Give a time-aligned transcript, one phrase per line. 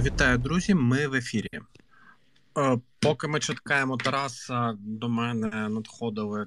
[0.00, 0.74] Вітаю, друзі.
[0.74, 1.48] Ми в ефірі.
[2.58, 6.46] Е, поки ми чекаємо Тараса, до мене надходили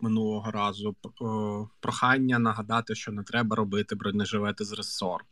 [0.00, 1.24] минулого разу е,
[1.80, 5.24] прохання нагадати, що не треба робити бронежилети з ресор.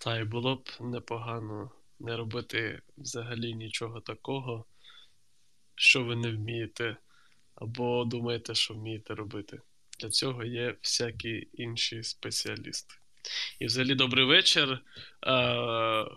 [0.00, 1.70] Та й було б непогано
[2.00, 4.64] не робити взагалі нічого такого,
[5.74, 6.96] що ви не вмієте,
[7.54, 9.60] або думаєте, що вмієте робити.
[10.00, 12.94] Для цього є всякі інші спеціалісти.
[13.58, 14.72] І взагалі, добрий вечір.
[14.72, 14.80] Е,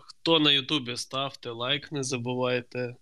[0.06, 2.94] Хто на Ютубі ставте лайк, не забувайте.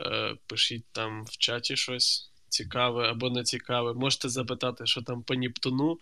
[0.00, 3.94] Е, Пишіть там в чаті щось цікаве або не цікаве.
[3.94, 5.98] Можете запитати, що там по Ніптуну.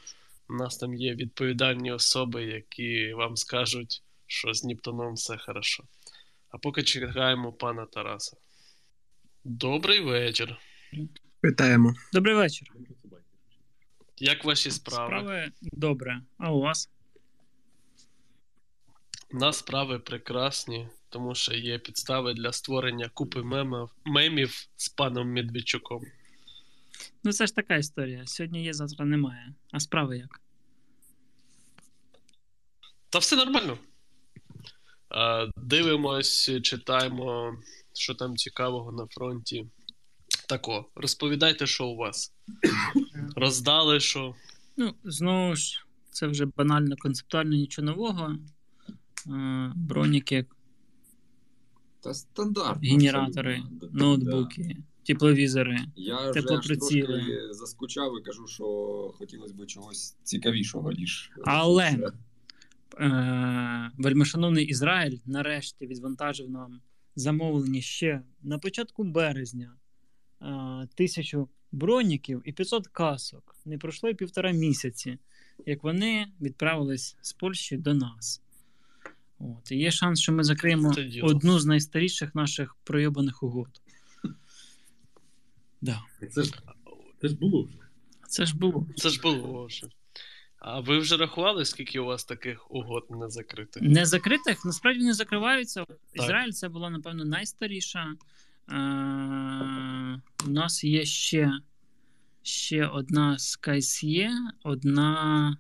[0.49, 5.85] У нас там є відповідальні особи, які вам скажуть, що з Ніптуном все хорошо.
[6.51, 8.37] А поки чекаємо пана Тараса.
[9.45, 10.57] Добрий вечір.
[11.45, 11.95] Вітаємо.
[12.13, 12.69] Добрий вечір.
[14.23, 15.06] Як ваші справи?
[15.06, 16.20] Справи добре.
[16.38, 16.90] А у вас?
[19.32, 25.32] У нас справи прекрасні, тому що є підстави для створення купи мемів, мемів з паном
[25.32, 26.02] Медведчуком.
[27.24, 28.26] Ну, це ж така історія.
[28.26, 29.54] Сьогодні є, завтра немає.
[29.73, 30.40] А справи як?
[33.10, 33.78] Та все нормально.
[35.56, 37.56] Дивимось, читаємо,
[37.93, 39.66] що там цікавого на фронті.
[40.48, 42.32] Тако, розповідайте, що у вас.
[43.37, 44.34] Роздали що.
[44.76, 48.37] Ну, знову ж, це вже банально, концептуально нічого нового.
[49.30, 50.46] А, Броніки,
[52.00, 52.84] Та стандарт.
[52.84, 53.88] генератори, абсолютно.
[53.93, 54.82] ноутбуки, Да.
[55.02, 55.78] тепловізори.
[55.96, 57.02] Я теплоприціли.
[57.02, 58.65] трошки заскучав і кажу, що
[59.18, 61.30] хотілося б чогось цікавішого, ніж.
[61.45, 62.12] Але
[63.00, 66.81] е, вельмишановний Ізраїль нарешті відвантажив нам
[67.16, 69.72] замовлення ще на початку березня
[70.43, 73.56] е, тисячу броніків і 500 касок.
[73.65, 75.19] Не пройшло й півтора місяці,
[75.66, 78.43] як вони відправились з Польщі до нас.
[79.38, 79.72] От.
[79.72, 83.69] І є шанс, що ми закриємо одну з найстаріших наших пройобаних угод.
[85.81, 86.03] Да.
[86.31, 86.53] Це ж,
[87.21, 87.78] це ж було вже.
[88.28, 88.87] Це ж було.
[88.97, 89.87] Це ж було вже.
[90.59, 93.82] А ви вже рахували, скільки у вас таких угод не закритих?
[93.82, 95.87] Не закритих насправді не закриваються.
[96.15, 98.15] Ізраїль це була, напевно, найстаріша.
[98.71, 101.53] Е- у нас є ще,
[102.43, 104.31] ще одна з КСЄ,
[104.62, 105.56] одна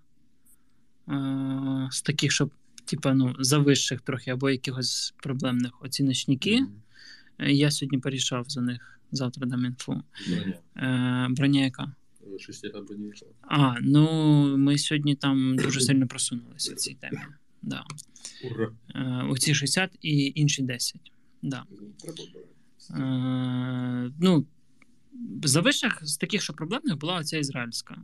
[1.08, 2.50] е- з таких, щоб,
[2.84, 6.68] типа, ну, завищих трохи, або якихось проблемних оціночників.
[7.38, 10.02] Е, Я сьогодні порішав за них, завтра дам інфу.
[10.28, 10.54] Броня.
[10.76, 11.92] Е- броня яка?
[12.20, 12.38] Броня.
[13.40, 17.18] А, ну ми сьогодні там дуже сильно просунулися в цій темі.
[17.62, 17.84] Да.
[18.50, 18.72] Ура.
[18.94, 21.12] Е, оці 60 і інші 10.
[21.42, 21.64] Да.
[22.90, 24.46] Е, ну,
[25.42, 27.98] за вищих з таких, що проблемних, була оця ізраїльська.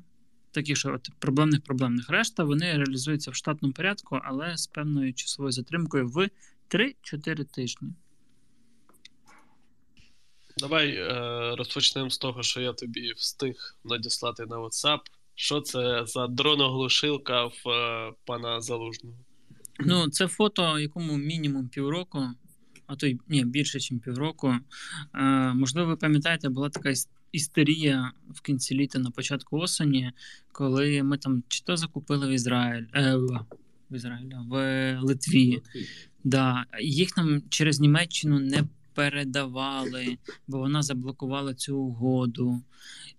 [0.50, 2.10] Таких, що от проблемних проблемних.
[2.10, 6.28] Решта вони реалізуються в штатному порядку, але з певною часовою затримкою в
[6.70, 7.88] 3-4 тижні.
[10.58, 15.00] Давай е, розпочнемо з того, що я тобі встиг надіслати на WhatsApp.
[15.34, 19.16] Що це за дроноглушилка в е, пана Залужного?
[19.80, 22.26] Ну, це фото, якому мінімум півроку,
[22.88, 24.54] а то й ні, більше, ніж півроку.
[25.14, 26.92] Е, можливо, ви пам'ятаєте, була така
[27.32, 30.12] істерія в кінці літа на початку осені,
[30.52, 33.16] коли ми там чи то закупили в Ізраїль, е,
[33.90, 35.62] в Ізраїлі, в Литві.
[36.24, 42.62] Да, їх нам через Німеччину не передавали, бо вона заблокувала цю угоду.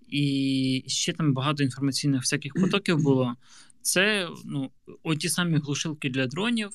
[0.09, 3.35] І ще там багато інформаційних всяких потоків було.
[3.81, 4.71] Це ну,
[5.03, 6.69] оті самі глушилки для дронів,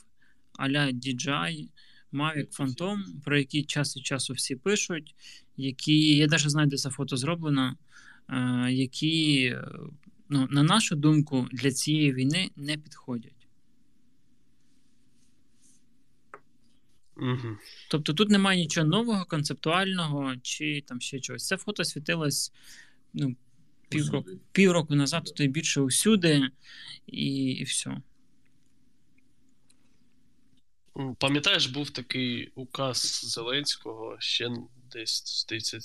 [0.59, 1.69] а-ля DJI,
[2.15, 5.15] Mavic Phantom, про які час від часу всі пишуть,
[5.57, 7.77] які, я навіть знаю, де це фото зроблено,
[8.29, 9.69] е, які, е,
[10.29, 13.49] ну, на нашу думку, для цієї війни не підходять.
[17.17, 17.57] Угу.
[17.91, 21.47] Тобто тут немає нічого нового, концептуального чи там ще чогось.
[21.47, 22.53] Це фото світилось
[23.15, 23.37] ну,
[23.89, 26.43] півроку, півроку назад, то й більше усюди,
[27.07, 27.97] і, і все.
[31.19, 34.51] Пам'ятаєш, був такий указ Зеленського ще
[34.93, 35.79] десь здається,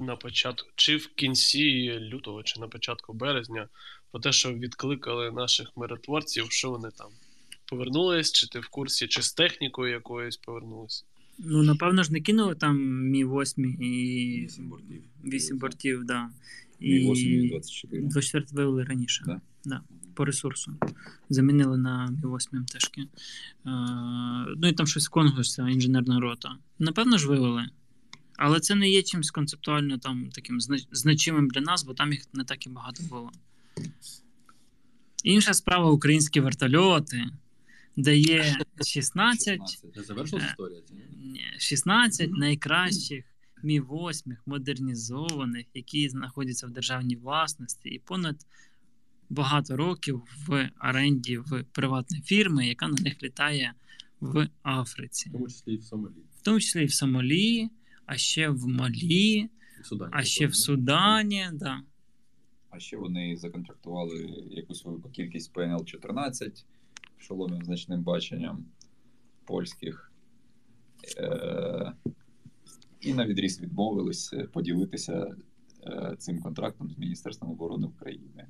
[0.00, 3.68] на початку, чи в кінці лютого, чи на початку березня,
[4.10, 7.10] про те, що відкликали наших миротворців, що вони там
[7.66, 11.04] повернулись, чи ти в курсі, чи з технікою якоюсь повернулись.
[11.38, 12.76] Ну, напевно ж, не кинули там
[13.10, 15.02] Мі 8 і 8 бортів.
[15.24, 16.30] 8 бортів, да.
[16.80, 18.02] І 8 і І 24.
[18.02, 19.22] 24 вивели раніше.
[19.26, 19.40] Да.
[19.64, 19.80] Да,
[20.14, 20.72] по ресурсу.
[21.28, 23.00] Замінили на Мі 8 МТшки.
[23.00, 23.08] Е,
[24.56, 26.56] ну і там щось в Конгресі, інженерна рота.
[26.78, 27.68] Напевно ж вивели.
[28.36, 30.60] Але це не є чимось концептуально там таким
[30.92, 33.30] значимим для нас, бо там їх не так і багато було.
[35.24, 37.24] Інша справа українські вертольоти,
[37.96, 38.56] де є
[38.86, 39.60] 16,
[39.94, 40.32] 16.
[40.32, 40.46] Не Е.
[40.50, 40.80] історія?
[40.88, 41.30] Ці, ні?
[41.32, 43.24] ні, 16 найкращих
[43.62, 48.46] Мі 8 модернізованих, які знаходяться в державній власності, і понад
[49.36, 53.72] багато років в оренді в приватної фірми, яка на них літає
[54.20, 56.12] в Африці, В тому числі і в Сомалі.
[56.38, 57.68] в тому числі і в Сомалі,
[58.06, 59.48] а ще в Малі,
[59.82, 60.10] в Судані.
[60.14, 61.46] а ще в Судані.
[61.52, 61.82] Да.
[62.70, 66.64] А ще вони законтрактували якусь велику кількість ПНЛ-14
[67.18, 68.64] шоломів значним баченням
[69.44, 70.12] польських.
[71.18, 71.92] Е-
[73.00, 75.36] і на відріз відмовились поділитися
[75.86, 78.46] е- цим контрактом з Міністерством оборони України.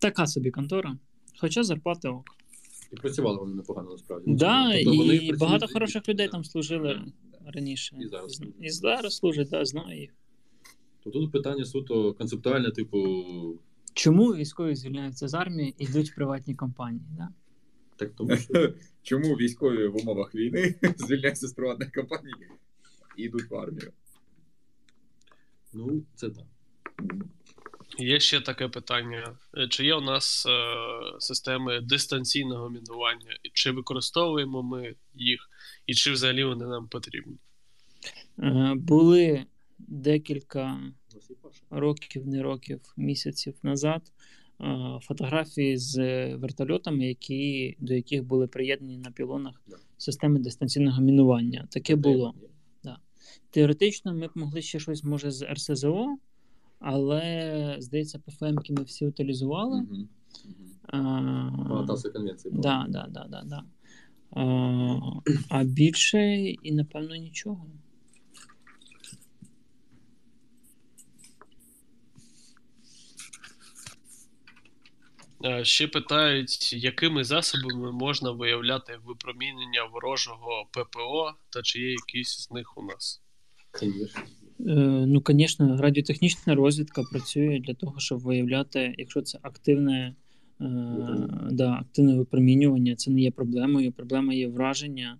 [0.00, 0.96] Така собі контора.
[1.40, 2.24] Хоча зарплати ок.
[2.92, 4.34] І працювали вони непогано насправді.
[4.34, 7.02] Да, Тобто вони і працюють багато і- хороших людей там служили
[7.44, 7.50] Да.
[7.50, 7.96] раніше.
[8.00, 8.42] І зараз.
[8.60, 10.10] І зараз служать, да, знаю їх.
[11.04, 12.98] Тобто тут питання суто концептуальне, типу,
[13.94, 17.04] Чому військові звільняються з армії і йдуть в приватні компанії?
[17.18, 17.28] Да?
[17.96, 22.32] так тому що Чому військові в умовах війни звільняються з приватних компаній
[23.16, 23.92] і йдуть в армію?
[25.72, 26.44] ну це так.
[27.98, 30.50] Є ще таке питання: Е, чи є у нас е,
[31.18, 35.48] системи дистанційного мінування, чи використовуємо ми їх,
[35.86, 37.36] і чи взагалі вони нам потрібні?
[38.38, 39.44] Е, були
[39.78, 40.80] декілька
[41.70, 44.02] років, не років, місяців назад
[44.60, 45.96] е, фотографії з
[46.34, 49.62] вертольотами, які, до яких були приєднані на пілонах
[49.96, 51.68] системи дистанційного мінування.
[51.70, 52.34] Таке було.
[53.50, 56.16] Теоретично ми б могли ще щось може з РСЗО,
[56.80, 59.82] але здається, ПФМки ми всі утилізували.
[59.82, 60.08] Мгм.
[60.82, 62.54] А, По конвенції.
[62.56, 63.64] Да, да, да, да, да.
[64.30, 65.00] А,
[65.48, 67.66] а більше і напевно нічого.
[75.44, 82.50] Е, Ще питають, якими засобами можна виявляти випромінення ворожого ППО, та чи є якісь з
[82.50, 83.22] них у нас?
[83.80, 84.22] Звісно.
[84.66, 90.14] Е, ну, звісно, радіотехнічна розвідка працює для того, щоб виявляти, якщо це активне,
[90.60, 90.64] е,
[91.50, 93.92] да, активне випромінювання, це не є проблемою.
[93.92, 95.18] Проблема є враження.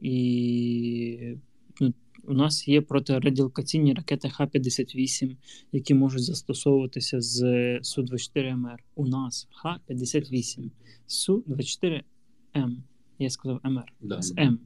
[0.00, 1.34] І
[1.80, 1.94] ну,
[2.24, 5.36] у нас є протирадіолокаційні ракети Х-58,
[5.72, 7.42] які можуть застосовуватися з
[7.82, 8.76] Су-24МР.
[8.94, 10.70] У нас Х-58,
[11.08, 12.76] Су-24М.
[13.18, 13.92] Я сказав МР.
[14.00, 14.22] Да.
[14.22, 14.58] З М.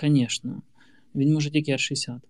[0.00, 0.62] Звісно.
[1.14, 2.20] Він може тільки Р-60.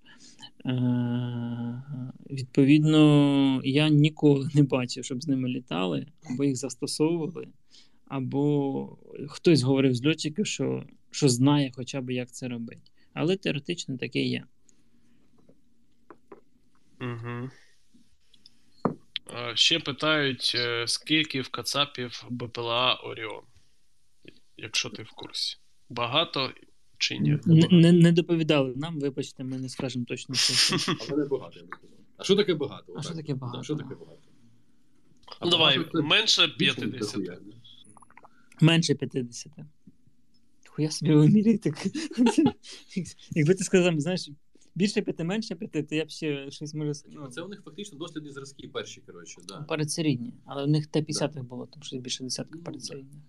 [0.67, 1.83] Е,
[2.31, 7.49] відповідно, я ніколи не бачив, щоб з ними літали, або їх застосовували,
[8.07, 8.99] або
[9.29, 12.83] хтось говорив з льотчиків, що, що знає хоча б, як це робити.
[13.15, 14.45] Але теоретично таке є.
[17.01, 17.51] Угу.
[19.55, 23.43] Ще питають, е, скільки в Кацапів БПЛА Оріон,
[24.57, 25.57] якщо ти в курсі.
[25.89, 26.53] Багато
[26.99, 27.39] чи ні?
[27.47, 30.95] Не, не, не доповідали нам, вибачте, ми не скажемо точно цифру.
[31.11, 31.97] Але не багато, я би сказав.
[32.17, 32.95] А що таке багато?
[32.99, 33.63] А що таке багато?
[33.63, 34.21] Що таке багато?
[35.43, 37.21] Ну, давай, це менше більше 50.
[38.61, 39.53] Менше 50.
[40.69, 41.73] Хуя собі виміряєте.
[43.31, 44.31] Якби ти сказав, знаєш,
[44.75, 47.99] більше п'яти, менше п'яти, то я б ще щось може Ну, Це у них фактично
[47.99, 49.61] дослідні зразки перші, коротше, да.
[49.61, 50.35] передсерідні.
[50.45, 53.23] Але в них Т-50 було, там щось більше десятка Ну, передсерідних.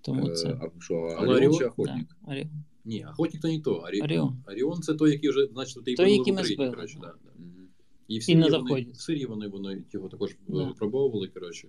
[0.00, 0.48] Тому Е, це.
[0.48, 2.06] А що, Оріон чи охотник?
[2.26, 2.50] Да, Оріон.
[2.84, 3.74] Ні, охотник то не то.
[3.76, 4.00] Орі...
[4.00, 4.42] Оріон.
[4.48, 7.14] Оріон це той, який вже, значить, ти Той, який в ми Україні, збили, коротше, да.
[8.08, 8.90] І в І Сирії, на вони, заході.
[8.92, 10.64] в Сирії вони, вони його також Да.
[10.64, 11.68] випробовували, коротше.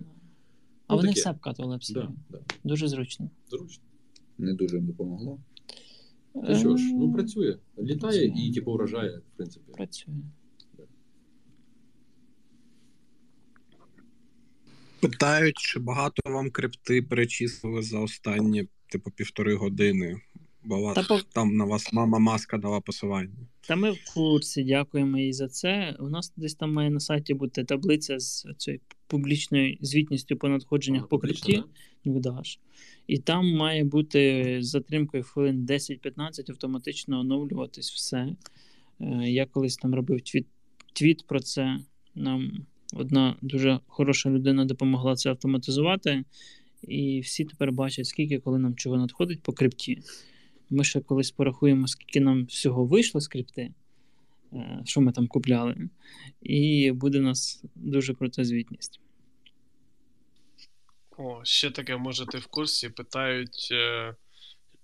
[0.88, 1.20] А Ну, вони таке.
[1.22, 2.16] все обкатували в Да, Сирію.
[2.30, 2.40] да.
[2.64, 3.30] Дуже зручно.
[3.50, 3.84] Зручно.
[4.38, 5.40] Не дуже їм допомогло.
[6.48, 7.58] Та що ж, ну працює.
[7.80, 9.72] Літає і типу вражає, в принципі.
[9.72, 10.16] Працює.
[15.02, 20.22] Питають, чи багато вам крипти перечислили за останні, типу, півтори години.
[20.66, 23.48] Бо вас, Та там на вас мама маска дала посилання.
[23.68, 25.96] Та ми в курсі, дякуємо їй за це.
[26.00, 31.08] У нас десь там має на сайті бути таблиця з цією публічною звітністю по надходженнях
[31.08, 31.54] по крипті.
[32.06, 32.12] да?
[32.12, 32.60] видаш.
[33.08, 38.36] І там має бути з затримкою хвилин 10-15 автоматично оновлюватись все.
[39.02, 40.48] Е, Я колись там робив твіт,
[40.94, 41.80] твіт про це.
[42.16, 46.24] Нам одна дуже хороша людина допомогла це автоматизувати.
[46.88, 50.02] І всі тепер бачать, скільки, коли нам чого надходить по крипті.
[50.70, 53.74] Ми ще колись порахуємо, скільки нам всього вийшло з крипти,
[54.54, 55.90] е, що ми там купляли.
[56.42, 59.00] І буде у нас дуже крута звітність.
[61.18, 62.90] О, ще таке, може, ти в курсі.
[62.90, 64.16] Питають, е,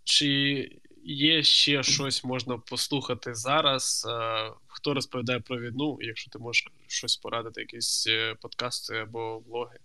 [0.04, 0.70] чи
[1.04, 4.08] є ще щось можна послухати зараз?
[4.10, 8.08] Е, хто розповідає про війну, якщо ти можеш щось порадити, якісь
[8.42, 9.78] подкасти або влоги.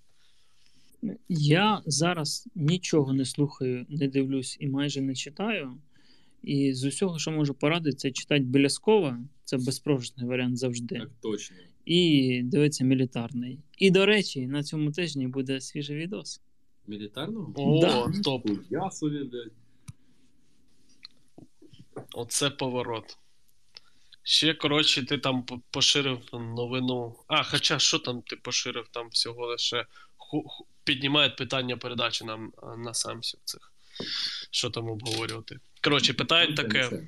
[1.29, 5.79] Я зараз нічого не слухаю, не дивлюсь і майже не читаю.
[6.47, 10.99] І з усього, що можу порадити, це читати Біляскова, це безпрожитний варіант завжди.
[10.99, 11.57] Так точно.
[11.85, 13.59] І дивитися мілітарний.
[13.79, 16.41] І, до речі, на цьому тижні буде свіжий відос.
[16.87, 17.53] Мілітарного?
[17.57, 18.13] О, Да.
[18.25, 18.49] топ.
[18.71, 19.53] Я собі, блядь.
[22.15, 23.19] Оце поворот.
[24.23, 27.15] Ще, коротше, ти там поширив новину.
[27.27, 28.89] А, хоча що там ти поширив?
[28.93, 29.87] Там всього лише
[30.85, 33.73] піднімають питання передачі нам на самсів цих.
[34.51, 35.59] Що там обговорювати?
[35.87, 37.03] Коротше, питають таке.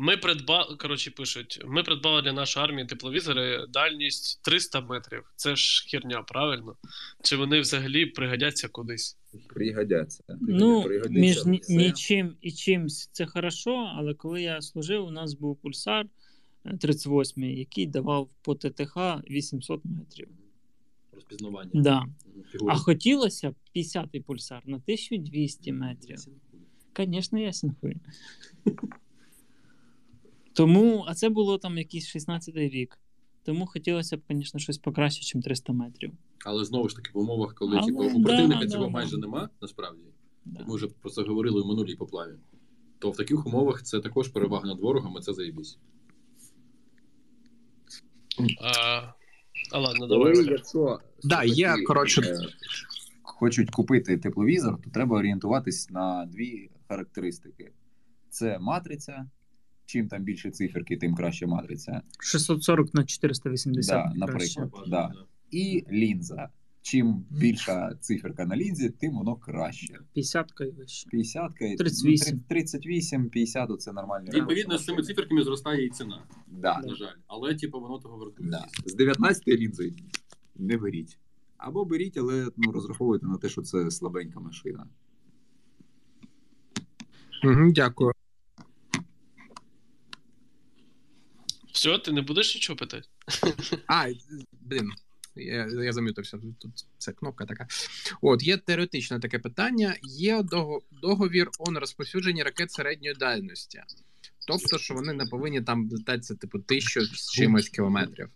[0.00, 5.22] Ми придбали, коротше, пишуть: ми придбали для нашої армії тепловізори дальність 300 метрів.
[5.36, 6.76] Це ж херня, правильно?
[7.22, 9.16] Чи вони взагалі пригодяться кудись?
[9.48, 10.24] Пригодяться.
[10.40, 15.56] Ну, між ні- нічим і чимсь це хорошо, але коли я служив, у нас був
[15.56, 16.06] пульсар
[16.64, 18.96] е, 38, який давав по ТТХ
[19.30, 20.28] 800 метрів.
[21.12, 21.70] Розпізнавання.
[21.74, 22.06] Да.
[22.52, 22.74] Фігури.
[22.74, 26.18] А хотілося б 50-й пульсар на 1200 метрів.
[27.06, 27.96] Звісно, ясен хуй.
[30.52, 32.98] Тому, а це було там якийсь 16-й рік.
[33.42, 36.12] Тому хотілося б, звісно, щось покраще, ніж 300 метрів.
[36.44, 38.90] Але знову ж таки, в умовах, коли Але, типу, у противника да, цього да.
[38.90, 40.02] майже нема, насправді,
[40.44, 40.60] Да.
[40.60, 42.32] як ми вже про це говорили в минулій поплаві,
[42.98, 45.78] то в таких умовах це також перевага над ворогом, і це заєбісь.
[48.62, 49.02] А,
[49.72, 50.32] а ладно, давай.
[50.32, 52.38] Коли, якщо Да, є, коротше- е,
[53.22, 57.72] хочуть купити тепловізор, то треба орієнтуватись на дві характеристики:
[58.30, 59.30] це матриця.
[59.86, 62.02] Чим там більше циферки, тим краще матриця.
[62.20, 64.12] 640 на 480.
[64.16, 64.60] Да, краще.
[64.60, 64.90] наприклад.
[64.90, 65.12] Да.
[65.50, 66.48] І лінза.
[66.82, 69.98] Чим більша циферка на лінзі, тим воно краще.
[70.12, 71.08] 50 і вище.
[71.10, 72.40] 50 38.
[72.48, 74.30] 38, 50 це нормальні.
[74.30, 77.16] Відповідно, з цими циферками зростає і ціна, Да, на жаль.
[77.26, 78.50] Але, типу, воно того вартує.
[78.50, 78.66] да.
[78.86, 79.92] З 19 лінзою
[80.56, 81.18] не беріть.
[81.56, 84.86] Або беріть, але ну, розраховуйте на те, що це слабенька машина.
[87.44, 88.12] Угу, дякую.
[91.72, 93.08] Все, ти не будеш нічого питати?
[93.86, 94.06] А,
[94.52, 94.92] блін,
[95.36, 96.38] я, я замітився.
[96.58, 97.66] Тут це кнопка така.
[98.22, 99.96] От, є теоретичне таке питання.
[100.02, 100.44] Є
[101.02, 103.82] договір о розповсюдженні ракет середньої дальності.
[104.46, 108.28] Тобто, що вони не повинні там летатися, типу, тисячу з чимось кілометрів.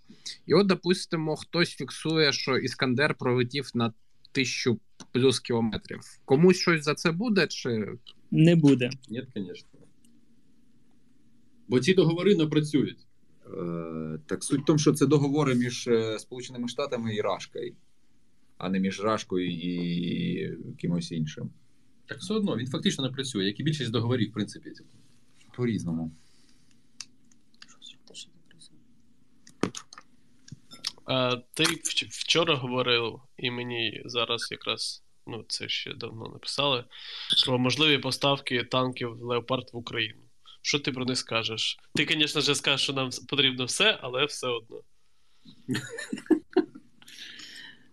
[0.47, 3.93] І от, допустимо, хтось фіксує, що Іскандер пролетів на
[4.33, 4.81] тисячу
[5.13, 6.01] плюс кілометрів.
[6.25, 7.89] Комусь щось за це буде, чи
[8.33, 8.91] Не буде.
[9.09, 9.81] Ні, звісно.
[11.69, 13.07] Бо ці договори не працюють.
[13.47, 17.75] Е, так суть в тому, що це договори між е, Сполученими Штатами і Рашкою,
[18.59, 21.51] а не між Рашкою і кимось іншим.
[22.07, 24.73] Так все одно, він фактично не працює, як і більшість договорів, в принципі.
[25.57, 26.12] По-різному.
[31.05, 31.65] А, ти
[32.11, 36.85] вчора говорив, і мені зараз якраз ну, це ще давно написали,
[37.47, 40.23] про можливі поставки танків Леопард в Україну.
[40.62, 41.79] Що ти про них скажеш?
[41.95, 44.83] Ти, звісно ж, скажеш, що нам потрібно все, але все одно.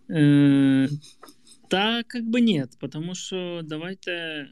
[0.08, 0.88] Э,
[1.70, 4.46] Та как бы нет, потому що давайте.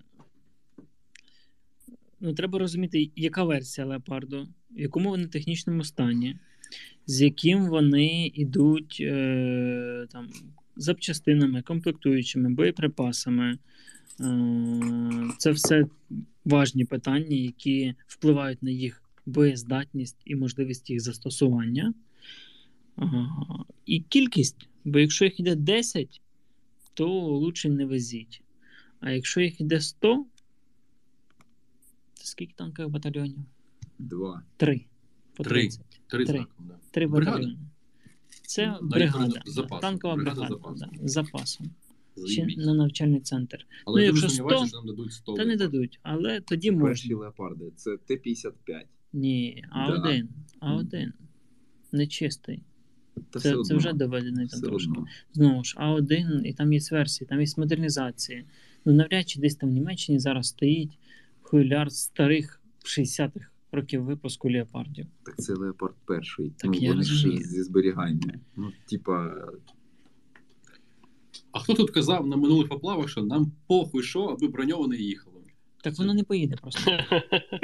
[2.21, 6.37] Ну, треба розуміти, яка версія леопарду, в якому вони технічному стані,
[7.07, 10.29] з яким вони йдуть е, там,
[10.79, 13.59] запчастинами, комплектуючими, боєприпасами.
[14.21, 15.85] Е, це все
[16.45, 21.95] важні питання, які впливають на їх боєздатність і можливість їх застосування.
[23.87, 26.21] І кількість, бо якщо їх йде 10,
[26.95, 28.43] то лучше не везіть.
[29.01, 30.27] А якщо їх йде 100, то
[32.15, 33.39] скільки танкових батальйонів?
[33.99, 34.43] Два.
[34.57, 34.85] Три.
[35.35, 35.61] По Три.
[35.61, 35.81] 30.
[36.07, 36.37] Три Три.
[36.37, 36.79] знаком, да.
[36.91, 37.57] Три батальйони.
[38.49, 39.43] Це бригада.
[39.47, 39.81] з запасом.
[39.81, 40.55] Танкова Бригада бригада.
[40.55, 40.91] з запасом.
[41.03, 41.71] Да, запасом.
[42.17, 42.57] Заєбісь.
[42.57, 43.67] на навчальний центр.
[43.87, 45.35] Але ну, я дуже якщо 100, що нам дадуть 100.
[45.35, 47.17] Та не дадуть, але тоді Перші можна.
[47.17, 47.73] леопарди.
[47.77, 48.83] Це Т-55.
[49.13, 50.27] Ні, А1.
[50.63, 51.13] А1.
[51.93, 52.63] Нечистий.
[53.31, 54.91] Та Це, все це вже доведений там Все трошки.
[54.91, 55.07] одно.
[55.33, 58.45] Знову ж, А1, і там є версії, там є модернізації.
[58.85, 60.99] Ну, навряд чи десь там в Німеччині зараз стоїть
[61.41, 65.07] хуйляр старих 60-х років випуску леопардів.
[65.23, 66.53] Так це леопард перший.
[66.59, 68.41] Так ну, я вони ж зі зберігання.
[68.57, 69.35] Ну, типа,
[71.53, 75.35] А хто тут казав на минулих поплавах, що нам похуй що, аби броньоване їхало?
[75.83, 76.91] Так воно не поїде просто.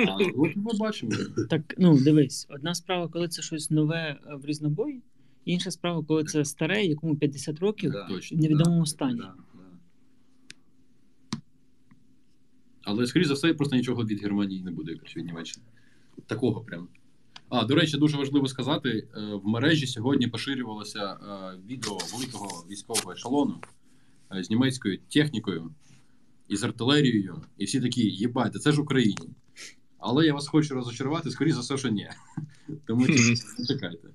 [0.09, 1.13] А от ми бачимо.
[1.51, 5.03] Так, ну дивись, одна справа, коли це щось нове е, в різнобой,
[5.45, 9.19] інша справа, коли це старе, якому 50 років, да, точно, в невідомому да, стані.
[9.19, 9.65] да, да.
[12.83, 15.67] Але, скоріш за все, просто нічого від Германії не буде, якось від Німеччини.
[16.27, 16.89] Такого прям.
[17.49, 23.13] А, до речі, дуже важливо сказати: е, в мережі сьогодні поширювалося е, відео великого військового
[23.13, 23.61] ешелону,
[24.37, 25.75] е, з німецькою технікою
[26.49, 29.29] і з артилерією, і всі такі, їбайте, це ж в Україні.
[29.99, 32.09] Але я вас хочу розочарувати, скоріше за все, що ні.
[32.87, 33.07] Тому
[33.69, 34.09] чекайте.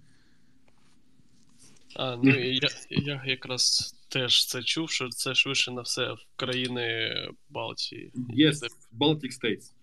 [1.96, 6.20] А, ну і я, я якраз теж це чув, що це швидше на все в
[6.36, 7.12] країни
[7.50, 8.12] Балтії.
[8.16, 8.54] Yes,
[9.00, 9.74] Baltic States.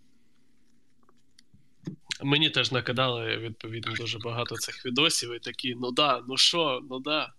[2.22, 7.00] Мені теж накидали відповідно дуже багато цих відосів, і такі, ну да, ну що, ну
[7.00, 7.32] да.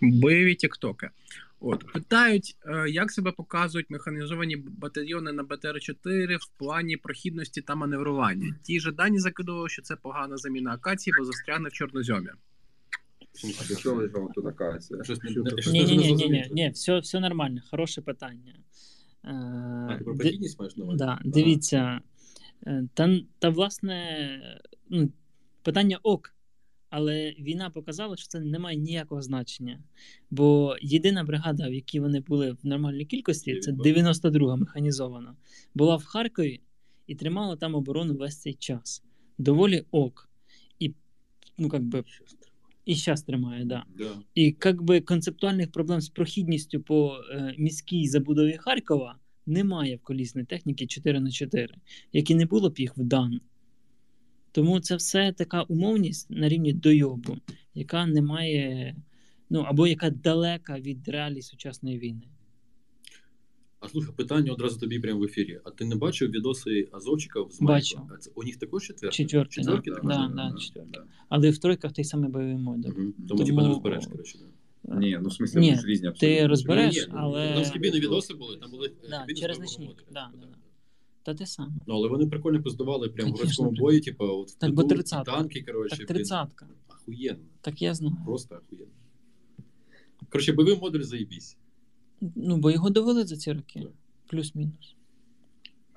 [0.00, 1.10] Бойові тіктоки.
[1.60, 8.56] От питають, е, як себе показують механізовані батальйони на БТР-4 в плані прохідності та маневрування.
[8.62, 12.28] Ті ж дані закидували, що це погана заміна акації, бо застрягне в чорнозьомі.
[13.60, 15.00] А до чого вам тут акація?
[15.66, 18.54] Ні, ні, ні, ні, ні, ні, все, все нормально, хороше питання.
[19.24, 19.30] Е,
[19.90, 20.98] А, ти про прохідність маєш на увазі?
[20.98, 22.00] Да, дивіться,
[22.94, 25.10] та, та власне, ну,
[25.62, 26.34] питання ок,
[26.90, 29.80] але війна показала, що це не має ніякого значення.
[30.30, 35.36] Бо єдина бригада, в якій вони були в нормальній кількості, це 92-га механізована,
[35.74, 36.60] була в Харкові
[37.06, 39.02] і тримала там оборону весь цей час.
[39.38, 40.28] Доволі ок.
[40.78, 40.94] І,
[41.58, 42.04] ну, как би,
[42.84, 43.84] і зараз тримає, да.
[43.98, 44.10] Да.
[44.34, 50.46] І как би концептуальних проблем з прохідністю по е, міській забудові Харкова немає в колісної
[50.46, 51.68] техніки 4 на 4
[52.12, 53.40] як і не було б їх в дан.
[54.52, 57.36] Тому це все така умовність на рівні дойобу,
[57.74, 58.96] яка не має,
[59.50, 62.22] ну або яка далека від реалій сучасної війни.
[63.80, 65.60] А слухай, питання одразу тобі прямо в ефірі.
[65.64, 68.00] А ти не бачив відоси азовчиків з Бачив.
[68.14, 69.16] А це у них також четверка?
[69.16, 69.96] Четверки, Четверки да.
[69.96, 70.10] також?
[70.10, 71.00] Да, да, четверки.
[71.28, 72.90] Але в тройках той самий бойовий модуль.
[72.90, 73.12] Мгм.
[73.12, 74.38] Тому Тому- типа не розбереш, коротше.
[74.38, 74.44] Да.
[74.84, 76.38] Ні, ну в смислі, Ні, ж різні абсолютно.
[76.38, 77.54] Ти розбереш, Ні, ні, але.
[77.54, 80.46] Там з кабіни відоси були, там були е, Да, кабіни через з ночник, да, да,
[80.46, 80.56] да.
[81.22, 81.72] Та те саме.
[81.86, 85.32] Ну, але вони прикольно пиздували прямо в городському бої, типу, от в Так, бо тридцятка.
[85.32, 85.96] танки, коротше.
[85.96, 86.06] Так блін.
[86.16, 86.68] тридцятка.
[86.88, 87.44] Охуєнно.
[87.60, 88.16] Так я знаю.
[88.24, 88.92] Просто охуєнно.
[90.30, 91.56] Коротше, бойовий модуль заєбісь.
[92.20, 93.80] Ну, бо його довели за ці роки.
[93.80, 93.92] Так.
[94.26, 94.96] Плюс-мінус.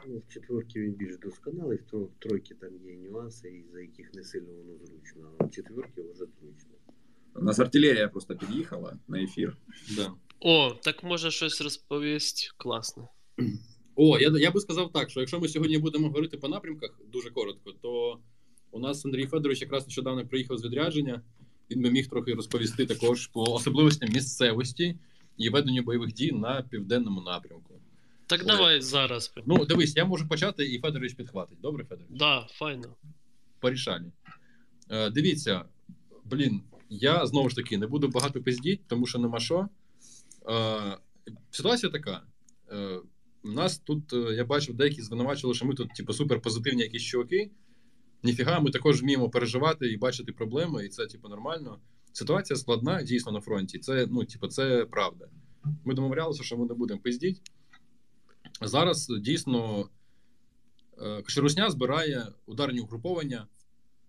[0.07, 4.13] Ну, в четверки він більш досконалий, в тро- тройки там є нюанси, і за яких
[4.13, 6.69] не сильно воно зручно, а в четверки вже зручно.
[7.37, 9.57] У нас артилерія просто під'їхала на ефір.
[9.95, 10.11] Да.
[10.39, 13.03] О, так може щось розповість класне.
[13.95, 17.29] О, я, я би сказав так, що якщо ми сьогодні будемо говорити по напрямках дуже
[17.29, 18.19] коротко, то
[18.71, 21.21] у нас Андрій Федорович якраз нещодавно приїхав з відрядження.
[21.71, 24.97] Він би міг трохи розповісти також по особливостям місцевості
[25.37, 27.73] і веденню бойових дій на південному напрямку.
[28.27, 28.47] Так Ой.
[28.47, 29.33] давай зараз.
[29.45, 31.61] Ну, дивись, я можу почати, і Федорович підхватить.
[31.61, 32.19] Добре, Федорович?
[32.19, 32.95] Да, файно.
[33.59, 34.11] Порішальні.
[34.89, 35.65] Е, дивіться,
[36.25, 39.69] блін, я знову ж таки не буду багато пиздіть, тому що нема що.
[40.49, 40.97] Е,
[41.51, 42.21] ситуація така.
[42.71, 42.99] Е,
[43.43, 47.51] у нас тут, е, я бачив, деякі звинувачили, що ми тут, типу, суперпозитивні якісь чуваки.
[48.23, 51.79] Ніфіга, ми також вміємо переживати і бачити проблеми, і це, типу, нормально.
[52.13, 53.79] Ситуація складна, дійсно, на фронті.
[53.79, 55.27] Це, ну, типу, це правда.
[55.85, 57.41] Ми домовлялися, що ми не будемо пиздіть.
[58.61, 59.89] Зараз дійсно
[61.01, 63.47] е, Каширусня збирає ударні угруповання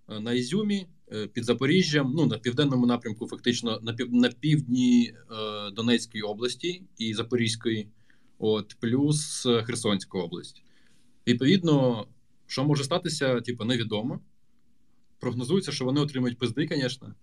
[0.09, 0.89] е, на Ізюмі
[1.33, 7.15] під Запоріжжям, ну на південному напрямку, фактично на пів на півдні е, Донецької області і
[7.15, 7.89] Запорізької,
[8.39, 10.63] от плюс е, Херсонська область.
[11.27, 12.07] Відповідно,
[12.47, 14.21] що може статися, типу, невідомо.
[15.21, 17.15] Прогнозується, що вони отримають пизди, звісно,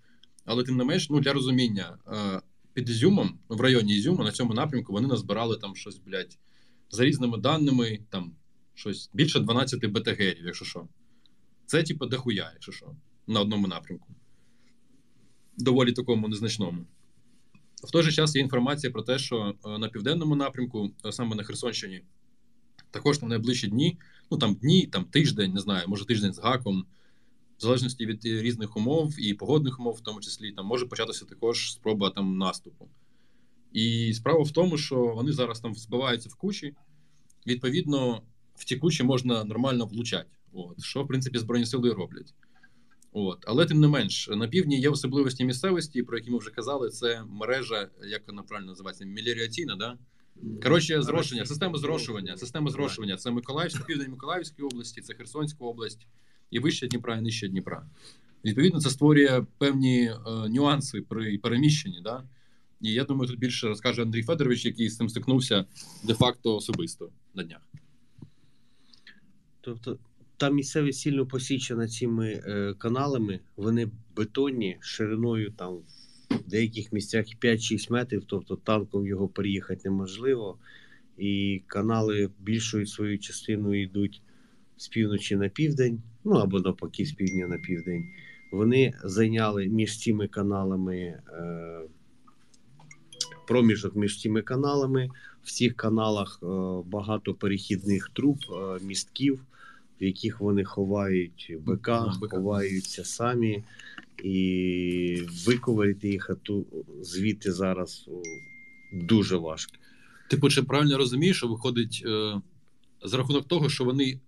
[0.46, 2.42] але тим не менш, ну для розуміння, е,
[2.74, 6.38] під Ізюмом, в районі Ізюма, на цьому напрямку, вони назбирали там щось, блядь,
[6.90, 8.36] за різними даними, там
[8.74, 10.88] щось більше 12 БТГерів, якщо що.
[11.66, 12.96] Це, типу, дохуя, якщо що,
[13.28, 14.08] на одному напрямку.
[15.58, 16.86] Доволі такому незначному.
[17.84, 21.36] В той же час є інформація про те, що е, на південному напрямку, е, саме
[21.36, 22.02] на Херсонщині,
[22.92, 23.98] також на найближчі дні,
[24.32, 26.86] ну там дні, там тиждень, не знаю, може тиждень з гаком,
[27.58, 31.74] в залежності від різних умов і погодних умов, в тому числі, там може початися також
[31.74, 32.90] спроба там наступу.
[33.72, 36.76] І справа в тому, що вони зараз там збиваються в кучі.
[37.48, 38.22] Відповідно,
[38.56, 40.30] в ті кучі можна нормально влучати.
[40.54, 42.34] От, що, в принципі, Збройні сили роблять.
[43.18, 43.44] От.
[43.48, 47.24] Але тим не менш, на півдні є особливості місцевості, про які ми вже казали, це
[47.30, 49.98] мережа, як вона правильно називається, меліоріаційна, да?
[50.64, 52.38] Коротше, зрошення, система зрошування.
[52.38, 53.18] Система зрошування.
[53.18, 56.08] Це Миколаївська, південь Миколаївської області, це Херсонська область,
[56.52, 57.86] і вище Дніпра, і нижче Дніпра.
[58.46, 62.02] Відповідно, це створює певні е, нюанси при переміщенні.
[62.04, 62.24] Да?
[62.82, 65.66] І я думаю, тут більше розкаже Андрій Федорович, який з цим стикнувся
[66.04, 67.62] де-факто особисто на днях.
[69.62, 69.98] Тобто
[70.38, 75.78] та місцевість сильно посічена цими е, каналами, вони бетонні шириною там
[76.30, 80.58] в деяких місцях 5-6 метрів, тобто танком його переїхати неможливо.
[81.18, 84.22] І канали більшою своєю частиною йдуть
[84.78, 88.06] з півночі на південь, ну або навпаки, з півдня на південь.
[88.52, 91.22] Вони зайняли між цими каналами е,
[93.48, 95.10] проміжок між цими каналами.
[95.44, 96.46] В цих каналах е,
[96.86, 99.46] багато перехідних труб, е, містків,
[100.02, 101.90] в яких вони ховають БК,
[102.22, 103.64] Ну, ховаються самі,
[104.24, 106.30] і виковирити їх
[107.02, 108.10] звідти зараз
[108.94, 109.74] дуже важко.
[110.30, 112.42] Типу, чи правильно розумієш, що виходить е,
[113.04, 114.20] за рахунок того, що вони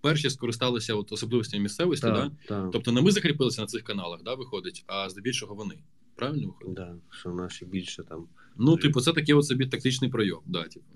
[0.00, 2.22] перші скористалися от особливостями місцевості, да?
[2.22, 5.74] Так, так, тобто не ми закріпилися на цих каналах, да, виходить, а здебільшого вони.
[6.14, 6.74] Правильно виходить?
[6.74, 8.26] да, що наші більше там.
[8.56, 10.40] Ну, типу, це такий от собі тактичний пройом.
[10.46, 10.86] Да, типу.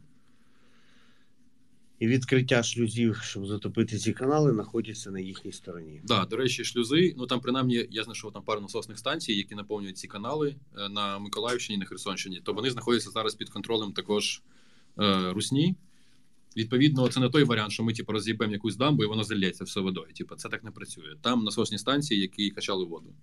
[1.98, 6.00] І відкриття шлюзів, щоб затопити ці канали, знаходяться на їхній стороні.
[6.04, 7.14] Да, до речі, шлюзи.
[7.16, 11.18] Ну там принаймні я знайшов там пару насосних станцій, які наповнюють ці канали е, на
[11.18, 12.40] Миколаївщині, на Херсонщині.
[12.44, 14.42] То вони знаходяться зараз під контролем також
[14.98, 15.76] е, русні.
[16.56, 19.80] Відповідно, це не той варіант, що ми типу, роз'їбемо якусь дамбу і воно залється все
[19.80, 20.12] водою.
[20.14, 21.16] Типу, це так не працює.
[21.20, 23.14] Там насосні станції, які качали воду.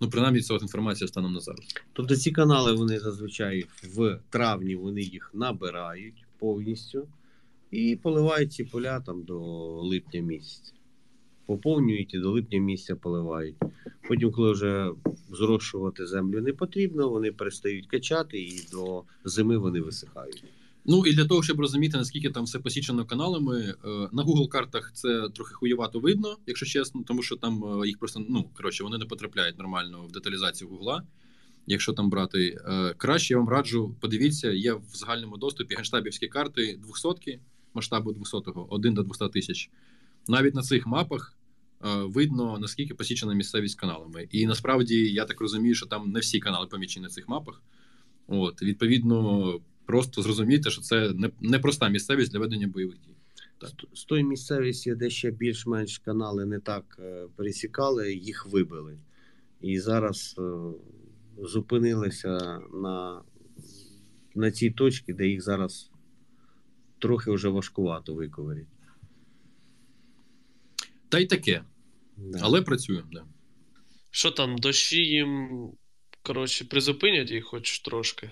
[0.00, 1.66] Ну, принаймні, це от інформація станом на зараз.
[1.92, 7.08] Тобто ці канали вони зазвичай в травні вони їх набирають повністю
[7.70, 9.38] і поливають ці поля там до
[9.82, 10.72] липня місяця.
[11.46, 13.56] Поповнюють і до липня місяця поливають.
[14.08, 14.90] Потім, коли вже
[15.30, 20.44] зрошувати землю не потрібно, вони перестають качати і до зими вони висихають.
[20.84, 23.74] Ну і для того, щоб розуміти, наскільки там все посічено каналами, е,
[24.12, 28.24] на Google картах це трохи хуєвато видно, якщо чесно, тому що там е, їх просто
[28.28, 31.02] ну коротше вони не потрапляють нормально в деталізацію Гугла.
[31.66, 36.78] Якщо там брати Е, краще, я вам раджу, подивіться, є в загальному доступі генштабівські карти
[36.82, 37.38] 200
[37.74, 39.70] масштабу 200-го, 1 до 200 тисяч.
[40.28, 41.36] Навіть на цих мапах
[41.84, 44.28] е, видно наскільки посічена місцевість каналами.
[44.30, 47.62] І насправді я так розумію, що там не всі канали помічені на цих мапах.
[48.26, 53.16] От відповідно, просто зрозуміти, що це не, не місцевість для ведення бойових дій.
[53.58, 53.70] Так.
[53.94, 58.98] З- тої місцевості, де ще більш-менш канали не так е, пересікали, їх вибили.
[59.60, 60.42] І зараз е,
[61.38, 63.22] зупинилися на,
[64.34, 65.89] на цій точці, де їх зараз
[67.00, 68.66] трохи вже важкувато виковирити.
[71.08, 71.64] Та й таке,
[72.16, 72.38] Да.
[72.42, 73.08] але працюємо.
[73.12, 73.24] Да.
[74.10, 75.48] Що там, дощі їм,
[76.22, 78.30] коротше, призупинять їх хоч трошки.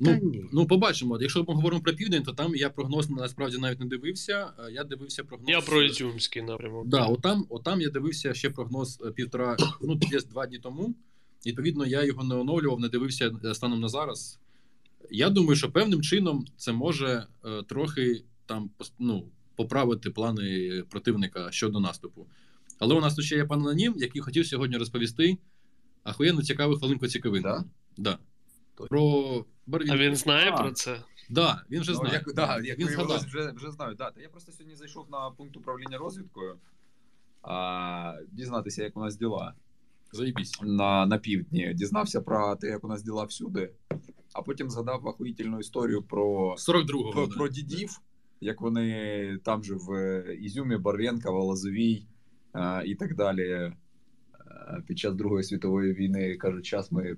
[0.00, 0.20] Ну,
[0.52, 1.18] ну, побачимо.
[1.20, 4.52] Якщо ми говоримо про південь, то там я прогноз насправді навіть не дивився.
[4.72, 5.50] Я дивився прогноз.
[5.50, 6.86] Я про Ізюмський напрямок.
[6.86, 10.94] Да, отам, отам я дивився ще прогноз е, півтора, ну десь два дні тому.
[11.46, 14.40] Відповідно, я його не оновлював, не дивився е, станом на зараз.
[15.10, 21.80] Я думаю, що певним чином це може е, трохи там ну, поправити плани противника щодо
[21.80, 22.26] наступу.
[22.78, 25.38] Але у нас тут ще є пан Анонім, який хотів сьогодні розповісти
[26.04, 27.48] ахуєнно цікаву хвилинку цікавинку.
[27.48, 27.64] Да?
[27.96, 28.18] Да.
[28.88, 29.44] Про.
[29.90, 30.56] А він знає А.
[30.62, 31.00] про це?
[31.30, 32.14] Да, він вже Ну, знає.
[32.14, 33.24] як, да, як він згадав.
[33.26, 33.94] вже, вже знаю.
[33.94, 36.56] Да, та я просто сьогодні зайшов на пункт управління розвідкою,
[37.42, 39.54] а, дізнатися, як у нас діла
[40.12, 40.52] Заїбісь.
[40.62, 41.74] на, на півдні.
[41.74, 43.70] Дізнався про те, як у нас діла всюди,
[44.34, 47.90] а потім згадав ахуїтельну історію про, 42-го про, про дідів,
[48.40, 52.06] як вони там же в Ізюмі, Барвенка, Волозовій
[52.52, 53.72] а, і так далі.
[54.86, 57.16] Під час Другої світової війни кажуть, час ми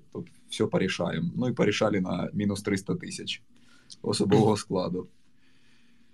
[0.49, 1.31] все порішаємо.
[1.35, 3.41] Ну і порішали на мінус 300 тисяч
[4.01, 5.07] особового складу.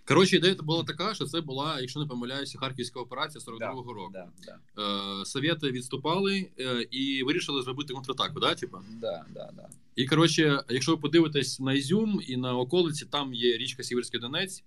[0.08, 4.12] Коротше, ідея була така, що це була, якщо не помиляюся, харківська операція 42-го року.
[4.14, 5.22] Да, да.
[5.22, 8.82] Е, Совєти відступали е, і вирішили зробити контратаку, да, типа?
[9.02, 9.70] Да, да, да.
[9.96, 14.64] І коротше, якщо ви подивитесь на Ізюм і на околиці, там є річка Сіверський Донець,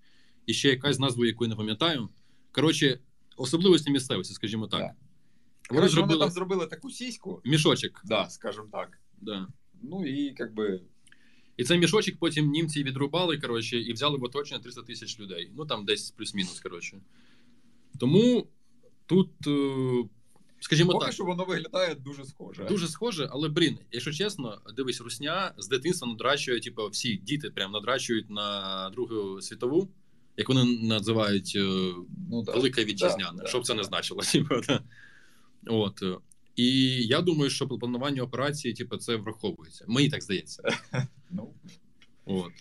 [0.46, 2.08] і ще якась назва, яку я не пам'ятаю.
[2.52, 2.98] Коротше,
[3.36, 4.80] особливості місцевості, скажімо так.
[4.80, 4.94] Да.
[5.70, 8.02] Вони Коротше, зробили вони там зробили таку сіську, мішочок.
[8.04, 8.98] да, скажімо так.
[9.20, 9.46] Да.
[9.82, 10.80] Ну і як би
[11.60, 15.50] І цей мішочок потім німці відрубали, коротше, і взяли в оточення 300 тисяч людей.
[15.56, 17.00] Ну там десь плюс-мінус, коротше.
[17.98, 18.46] Тому
[19.06, 20.04] тут, е,
[20.60, 22.64] скажімо поки так, що воно виглядає дуже схоже.
[22.64, 27.72] дуже схоже, але блін, якщо чесно, дивись, русня з дитинства надрачує, типу, всі діти прям
[27.72, 29.88] надрачують на Другу світову,
[30.36, 31.94] як вони називають е,
[32.30, 32.52] ну, да.
[32.52, 34.22] Велика Вітчизняна, Да, да, що б це не значило.
[34.32, 34.82] Типу, да.
[35.66, 36.02] От.
[36.60, 39.84] І я думаю, що при плануванні операції, типу, це враховується.
[39.88, 40.62] Мені так здається.
[41.30, 41.54] Ну,
[42.24, 42.52] От.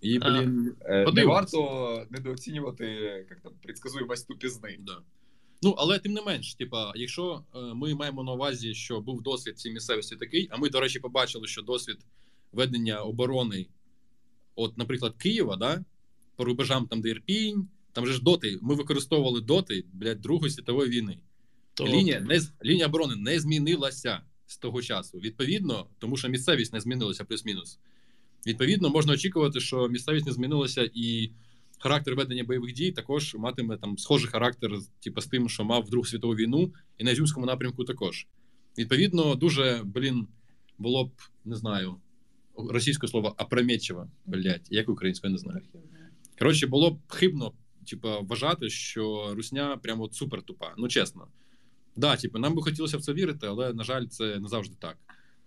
[0.00, 2.84] І, блін, е, не варто недооцінювати
[3.30, 4.76] як там, предсказуємость тупізни.
[4.80, 4.98] Да.
[5.62, 9.58] Ну, але тим не менш, типа, якщо е, ми маємо на увазі, що був досвід
[9.58, 11.96] цій місцевості такий, а ми, до речі, побачили, що досвід
[12.52, 13.66] ведення оборони,
[14.54, 15.84] от, наприклад, Києва, да,
[16.36, 20.90] по рубежам, там, де Ірпінь, там же ж доти, ми використовували доти блядь, Другої світової
[20.90, 21.18] війни.
[21.74, 25.18] То Лінія, не, лінія оборони не змінилася з того часу.
[25.18, 27.78] Відповідно, тому що місцевість не змінилася плюс-мінус.
[28.46, 31.30] Відповідно, можна очікувати, що місцевість не змінилася і
[31.78, 35.90] характер ведення бойових дій також матиме там схожий характер, типу, з тим, що мав в
[35.90, 38.26] Другу світову війну, і на Ізюмському напрямку також.
[38.78, 40.26] Відповідно, дуже, блін,
[40.78, 41.10] було б,
[41.44, 41.96] не знаю,
[42.56, 45.60] російське слово опрометчиво, блядь, як українською не знаю.
[46.38, 47.52] Коротше, було б хибно,
[47.86, 50.74] типа, вважати, що русня прямо от супер тупа.
[50.78, 51.28] Ну, чесно.
[51.96, 54.96] Да, типу, нам би хотілося в це вірити, але, на жаль, це не завжди так.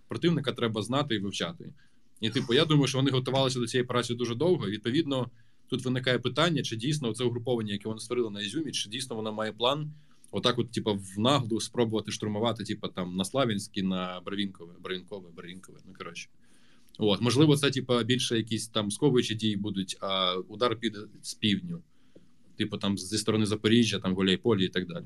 [0.08, 1.72] Противника треба знати і вивчати.
[2.20, 4.68] І, типу, я думаю, що вони готувалися до цієї операції дуже довго.
[4.68, 5.30] І, відповідно,
[5.68, 9.30] тут виникає питання, чи дійсно це угруповання, яке вони створили на Ізюмі, чи дійсно вона
[9.30, 9.92] має план
[10.30, 15.78] отак, от, типу, в наглу спробувати штурмувати, типу, там на Славянській, на Бровінкове, Бровінкове, Бровінкове,
[15.86, 16.28] ну коротше.
[16.98, 21.82] От, можливо, це типу, більше якісь там сковуючі дії будуть, а удар піде з півдню,
[22.56, 25.04] типу там зі сторони Запоріжжя, там Гуляйполі і так далі.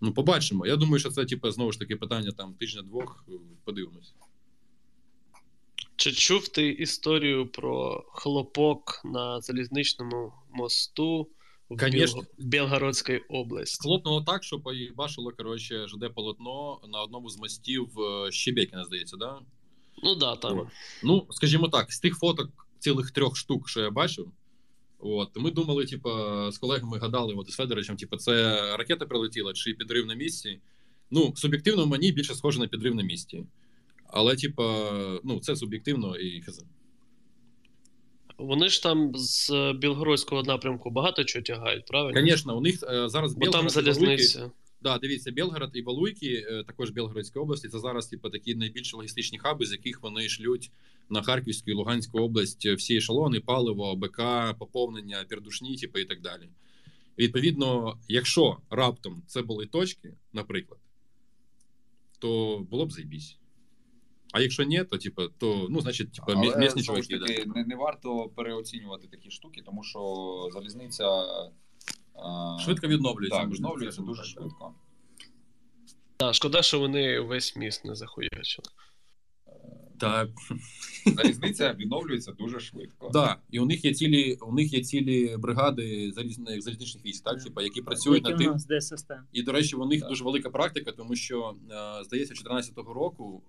[0.00, 0.66] Ну, побачимо.
[0.66, 3.24] Я думаю, що це, типу, знову ж таки, питання там тижня-двох.
[3.64, 4.14] Подивимось.
[5.96, 11.28] Чи чув ти історію про хлопок на залізничному мосту
[11.70, 12.22] в Конечно.
[12.38, 13.78] Білгородській області?
[13.82, 19.38] Хлопнуло так, що поїбашило, коротше, ЖД полотно на одному з мостів е, Щебекіна, здається, да?
[20.02, 20.70] Ну да, там.
[21.02, 24.32] Ну, скажімо так, з тих фоток цілих трьох штук, що я бачив,
[24.98, 26.10] от, ми думали, типу,
[26.50, 30.60] з колегами гадали от, з Федоровичем, типу, це ракета прилетіла чи підрив на місці.
[31.10, 33.44] Ну, суб'єктивно, мені більше схоже на підрив на місці.
[34.06, 34.92] Але, типа,
[35.24, 36.64] ну, це суб'єктивно і хз.
[38.38, 42.20] Вони ж там з Білгородського напрямку багато чого тягають, правильно?
[42.20, 44.50] Звісно, у них е, зараз Бо там залізниця.
[44.86, 49.38] Да, дивіться, Белгород і Валуйки, е, також Белгородської області, це зараз типу, такі найбільші логістичні
[49.38, 50.70] хаби, з яких вони шлють
[51.10, 54.22] на Харківську і Луганську область всі ешелони, паливо, БК,
[54.58, 56.48] поповнення, пердушні, типу, і так далі.
[57.18, 60.80] Відповідно, якщо раптом це були точки, наприклад,
[62.18, 63.38] то було б заєбісь.
[64.32, 67.18] А якщо ні, то типу, то ну, значить, типу, Але, місні чуваки.
[67.46, 71.24] не, не варто переоцінювати такі штуки, тому що залізниця
[72.60, 73.38] Швидко відновлюється.
[73.38, 74.30] Так, відновлюється дуже так.
[74.30, 74.74] швидко.
[76.16, 78.68] Так, шкода, що вони весь міст не захуячили.
[79.98, 80.28] Так.
[81.06, 83.10] Залізниця відновлюється дуже швидко.
[83.12, 87.44] Да, і у них є цілі, у них є цілі бригади залізних залізничних військ, так,
[87.44, 88.56] типу, які працюють над тим.
[89.32, 90.08] І, до речі, у них Так.
[90.08, 93.42] дуже велика практика, тому що, е, здається, 2014 року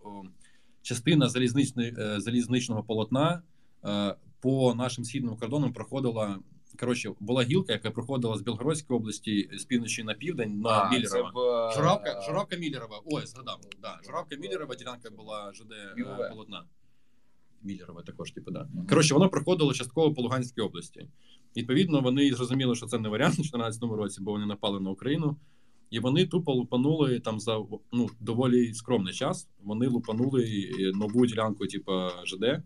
[0.81, 3.41] частина е, залізничного полотна
[3.85, 6.39] е, по нашим східним кордонам проходила.
[6.79, 11.31] Коротше, була гілка, яка проходила з Білгородської області з півночі на південь на А, Міллерова.
[11.35, 13.01] в, Журавка, Журавка Міллерова.
[13.05, 13.59] Ой, згадав.
[13.81, 16.29] Да, Журавка Міллерова, ділянка була ЖД е, Мілове.
[16.29, 16.63] полотна.
[17.63, 18.67] Міллерова також, типу, да.
[18.73, 18.87] Мгм.
[18.87, 21.07] Коротше, воно проходило частково по Луганській області.
[21.57, 25.37] Відповідно, вони зрозуміли, що це не варіант у 2014 році, бо вони напали на Україну.
[25.89, 27.57] І вони тупо лупанули там за
[27.91, 29.47] ну, доволі скромний час.
[29.63, 30.43] Вони лупанули
[30.79, 31.91] е, нову ділянку, типу
[32.25, 32.61] ЖД,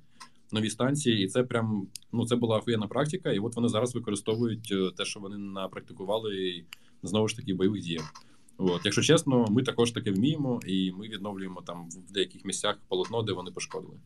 [0.53, 3.31] нові станції, і це прям ну це була охуєнна практика.
[3.31, 6.65] І от вони зараз використовують е, те, що вони напрактикували і
[7.03, 8.13] знову ж таки бойових діях.
[8.57, 13.23] От, якщо чесно, ми також таке вміємо, і ми відновлюємо там в деяких місцях полотно,
[13.23, 13.99] де вони пошкодили.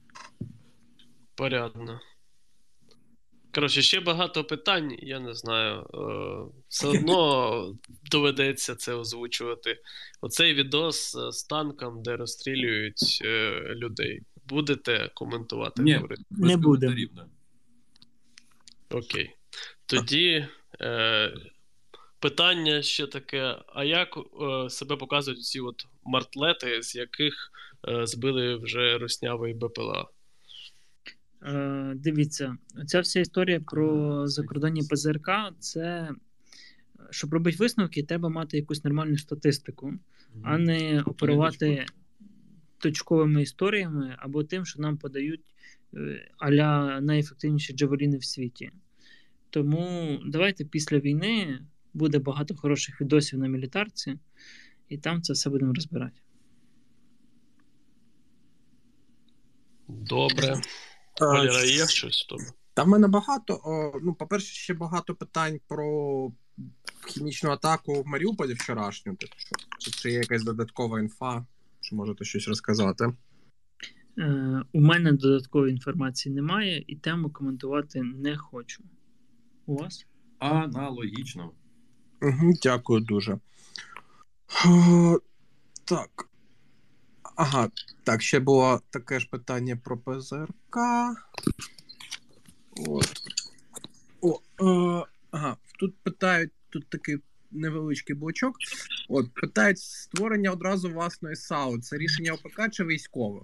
[1.36, 2.00] Порядно.
[3.56, 5.80] Коротше, ще багато питань, я не знаю.
[5.80, 7.78] Е, все одно
[8.12, 9.78] доведеться це озвучувати.
[10.22, 14.22] Оцей відос з танком, де розстрілюють е, людей.
[14.50, 15.84] Будете коментувати?
[15.84, 15.96] Ні.
[15.96, 16.24] говорити?
[16.30, 16.96] Не буде.
[18.90, 19.36] Окей.
[19.86, 20.48] Тоді
[20.82, 21.34] е,
[22.20, 27.52] питання ще таке: а як е, себе показують ці от мартлети, з яких
[27.90, 30.06] е, збили вже руснявий БПЛА?
[31.44, 35.30] Е, дивіться, ця вся історія про закордонні ПЗРК
[35.60, 36.10] це.
[37.10, 39.94] Щоб робити висновки, треба мати якусь нормальну статистику,
[40.44, 41.86] а не оперувати
[42.86, 45.42] точковими історіями або тим, що нам подають
[45.94, 48.72] е, аля найефективніші джавеліни в світі.
[49.50, 51.60] Тому давайте після війни
[51.94, 54.20] буде багато хороших відосів на мілітарці,
[54.90, 56.22] і там це все будемо розбирати.
[59.88, 60.62] Добре.
[61.22, 62.52] Валера, є щось в тебе?
[62.74, 63.62] Та в мене багато.
[63.64, 66.32] О, ну, по-перше, ще багато питань про
[67.08, 69.16] хімічну атаку в Маріуполі вчорашню.
[69.16, 69.34] Типу,
[69.80, 71.46] чи, чи є якась додаткова інфа,
[71.86, 73.14] чи можете щось розказати?
[74.18, 78.84] Е, у мене додаткової інформації немає, і тему коментувати не хочу.
[79.66, 80.08] У вас?
[80.40, 81.52] Аналогічно.
[82.22, 83.40] Угу, дякую дуже.
[84.66, 85.20] О,
[85.86, 86.30] так.
[87.36, 87.70] Ага,
[88.04, 90.78] так, ще було таке ж питання про ПЗРК.
[92.88, 93.14] От.
[94.22, 97.18] О, е, ага, тут питають, тут такий
[97.52, 98.56] невеличкий блочок.
[99.10, 101.80] От, питають створення одразу власної САУ.
[101.80, 103.44] Це рішення ОПК чи військових?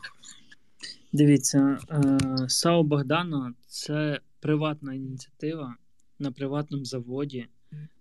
[1.14, 5.76] Дивіться, е, САУ Богдана це приватна ініціатива
[6.20, 7.48] на приватному заводі.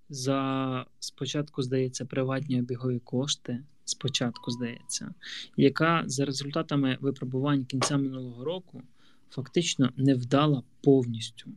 [0.08, 3.62] За спочатку, здається, приватні обігові кошти.
[3.84, 5.14] Спочатку, здається,
[5.56, 8.82] яка за результатами випробувань кінця минулого року
[9.30, 11.50] фактично не вдала повністю.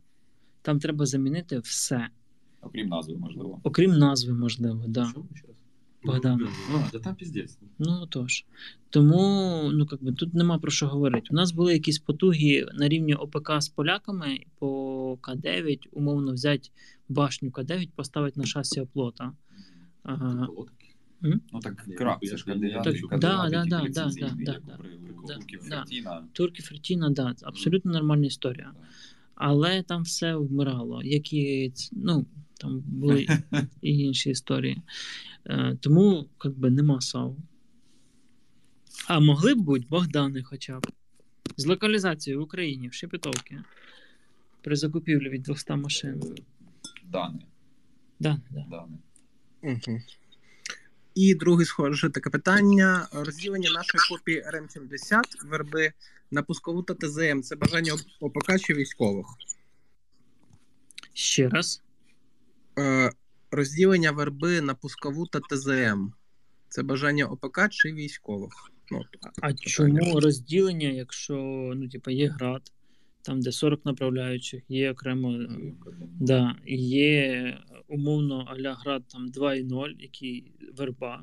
[0.62, 2.08] Там треба замінити все,
[2.66, 3.60] Окрім назви, можливо.
[3.62, 5.04] окрім назви, можливо, да.
[5.04, 5.24] Що?
[5.34, 5.56] Ще раз?
[6.04, 6.48] Богдан.
[6.74, 7.58] А, да там піздець.
[7.78, 8.44] Ну тож.
[8.90, 11.28] Тому ну, как би, тут нема про що говорити.
[11.30, 16.68] У нас були якісь потуги на рівні ОПК з поляками по К9, умовно взяти
[17.08, 19.32] башню К9, поставити на шасі оплота.
[20.02, 20.48] Ага.
[21.52, 21.84] Ну так
[22.22, 22.84] це ж ж не- кандидат.
[22.84, 24.58] Так, да, да, да, да, да,
[25.26, 26.28] да, Фертіна.
[26.32, 28.72] Турки Фертіна, да, це абсолютно нормальна історія.
[29.34, 31.02] Але там все вмирало.
[31.02, 32.26] Які, ну,
[32.64, 33.26] там були
[33.82, 34.82] і інші історії.
[35.46, 37.36] Е, тому, як би, нема САУ.
[39.08, 40.86] А могли б бути Богдани хоча б.
[41.56, 43.58] З локалізацією в Україні, в Шепетовці.
[44.62, 46.22] При закупівлі від 200 машин.
[47.04, 47.38] Дани.
[48.20, 48.66] Да, да.
[48.70, 48.98] Дани.
[49.62, 49.98] Угу.
[51.14, 55.92] І друге схоже таке питання: розділення нашої копії РМ-70 верби
[56.30, 57.40] на пускову та ТЗМ.
[57.42, 59.26] Це бажання ОПК чи військових?
[61.12, 61.83] Ще раз.
[62.78, 63.10] Е,
[63.50, 66.08] розділення верби на пускову та ТЗМ.
[66.68, 68.52] Це бажання ОПК чи військових?
[68.90, 69.02] Ну,
[69.42, 71.34] А чому розділення, якщо
[71.76, 72.72] ну, типу, є град,
[73.22, 75.32] там, де 40 направляючих, є окремо.
[75.32, 75.48] е,
[76.20, 77.58] Да, є
[77.88, 81.22] умовно аля град там 2.0, який верба,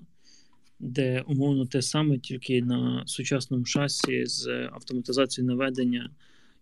[0.79, 6.11] де умовно те саме, тільки на сучасному шасі з автоматизацією наведення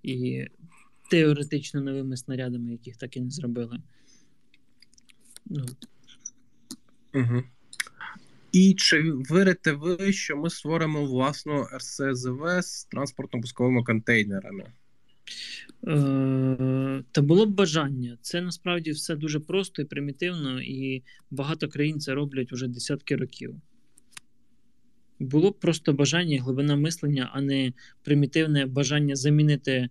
[0.03, 0.45] і
[1.09, 3.79] теоретично новими снарядами, яких так і не зробили.
[5.49, 5.65] Ну,
[7.13, 7.43] Угу.
[8.51, 14.63] І чи вірите ви, що ми створимо власну РСЗВ з транспортно-пусковими контейнерами?
[15.87, 18.17] Е, Та було б бажання.
[18.21, 23.55] Це насправді все дуже просто і примітивно, і багато країн це роблять вже десятки років.
[25.19, 29.89] Було б просто бажання, і глибина мислення, а не примітивне бажання замінити е,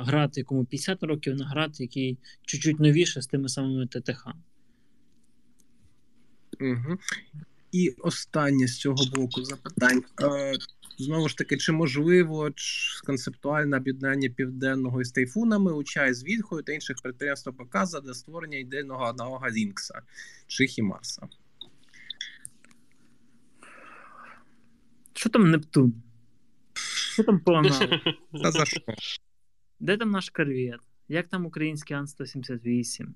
[0.00, 4.26] град, якому 50 років, на град, який чуть-чуть новіше з тими самими ТТХ.
[6.60, 6.98] Угу.
[7.72, 10.04] І останнє з цього блоку запитань.
[10.22, 10.52] Е,
[10.98, 16.62] знову ж таки, чи можливо ч- концептуальне об'єднання південного із тайфунами у чай з Вільхою
[16.62, 20.02] та інших підприємств ОПК для створення ідейного аналога Лінкса
[20.46, 21.28] чи Хімарса?
[25.14, 26.02] Що там Нептун?
[27.12, 27.62] Що там по?
[28.42, 28.80] Та за що?
[29.80, 30.80] Де там наш корвет?
[31.08, 33.06] Як там український Ан-178?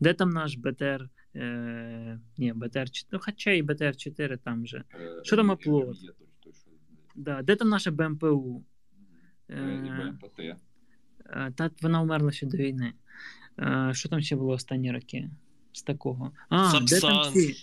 [0.00, 1.08] Де там наш БТР?
[1.36, 2.20] Е...
[2.38, 3.08] Ні, БТР 4.
[3.12, 4.84] Ну, хоча і БТР 4 там же.
[4.94, 5.96] Е, Що там оплот?
[7.16, 7.42] Да.
[7.42, 8.64] Де там наша БМПУ?
[9.48, 12.92] Е, Е, і е, Та вона вмерла ще до війни.
[13.58, 15.30] Е, Що там ще було останні роки?
[15.72, 16.32] З такого.
[16.48, 17.32] А, де там Сапсан.
[17.32, 17.56] ці?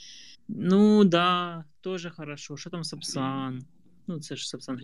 [0.48, 2.58] Ну, да, теж хорошо.
[2.58, 3.62] Що там Сапсан?
[4.08, 4.80] Ну, це ж Сапсан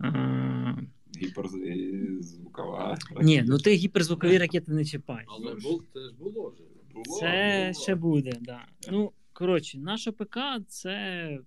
[0.00, 0.78] Ну,
[1.16, 2.98] Гіперзвукова.
[3.22, 5.24] Ні, ну ти гіперзвукові ракети не чіпай.
[5.28, 6.62] Але бул, це ж було вже.
[6.94, 7.82] Було, Це було.
[7.82, 8.66] ще буде, да.
[8.90, 11.38] Ну, коротше, наш ОПК це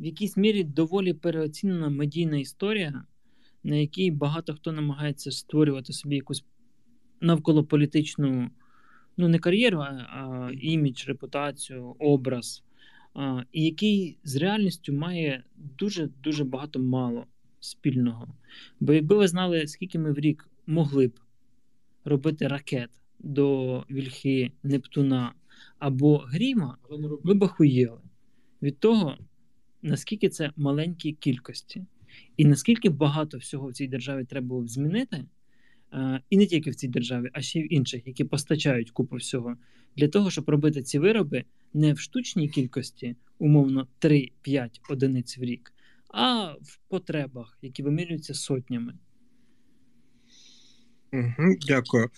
[0.00, 3.04] в якійсь мірі доволі переоцінена медійна історія,
[3.64, 6.44] на якій багато хто намагається створювати собі якусь
[7.20, 8.50] навколополітичну,
[9.16, 12.62] ну, не кар'єру, а, а імідж, репутацію, образ,
[13.14, 17.26] а, і який з реальністю має дуже-дуже багато мало
[17.60, 18.28] спільного.
[18.80, 21.20] Бо якби ви знали, скільки ми в рік могли б
[22.04, 25.32] робити ракет до Вільхи, Нептуна
[25.78, 26.78] або Гріма,
[27.22, 28.00] ви б охуєли
[28.62, 29.18] від того,
[29.82, 31.84] наскільки це маленькі кількості,
[32.36, 35.24] і наскільки багато всього в цій державі треба було б змінити,
[35.92, 39.16] е, і не тільки в цій державі, а ще й в інших, які постачають купу
[39.16, 39.56] всього,
[39.96, 45.72] для того, щоб робити ці вироби не в штучній кількості, умовно 3-5 одиниць в рік,
[46.08, 48.94] а в потребах, які вимірюються сотнями.
[51.12, 52.10] Угу, дякую.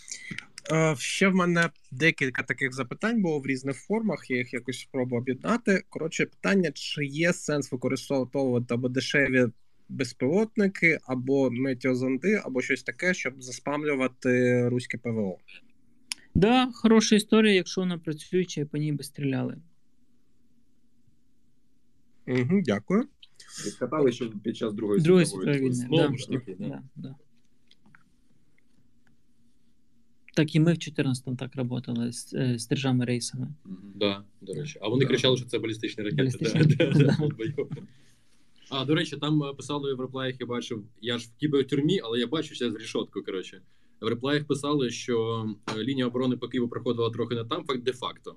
[0.73, 5.23] Е, ще в мене декілька таких запитань було в різних формах, я їх якось спробую
[5.23, 5.85] об'єднати.
[5.89, 9.47] Коротше, питання: чи є сенс використовувати або дешеві
[9.89, 15.39] безпілотники, або метеозонди, або щось таке, щоб заспамлювати руське ПВО?
[16.35, 19.57] Да, хороша історія, якщо вона працююча і по ній би стріляли.
[22.27, 23.09] Угу, дякую.
[23.67, 25.73] Відкатали, що під час Другої Другої світової війни.
[25.75, 26.17] Знову да.
[26.17, 26.69] ж таки, да.
[26.69, 27.15] Да, да.
[30.35, 33.49] Так і ми в 14-му так працювали з е, стрижами рейсами.
[33.95, 34.79] Да, до речі.
[34.83, 35.09] А вони Да.
[35.09, 36.23] кричали, що це балістичні ракети.
[36.23, 37.17] Балістичні Да, да,
[37.57, 37.67] да.
[38.71, 42.19] А, до речі, там е, писали в реплаях, я бачив, я ж в кібертюрмі, але
[42.19, 43.63] я бачу ще з рішоткою, коротше.
[44.01, 48.37] В реплаях писали, що е, лінія оборони по Києву проходила трохи не там, факт де-факто.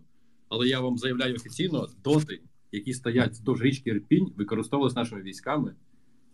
[0.49, 2.41] Але я вам заявляю офіційно, доти,
[2.71, 5.75] які стоять вздовж річки Ірпінь, використовувалися нашими військами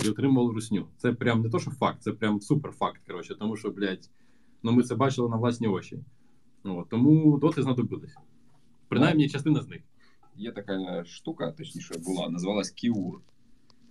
[0.05, 0.87] і отримували русню.
[0.97, 3.01] Це прям не то, що факт, це прям супер факт.
[3.07, 4.09] Коротше, тому що, блядь,
[4.63, 5.99] ну ми це бачили на власні очі.
[6.63, 8.15] От, тому доти знадобились.
[8.87, 9.81] Принаймні, частина з них.
[10.35, 13.21] Є така штука, точніше була, називалась Кіур.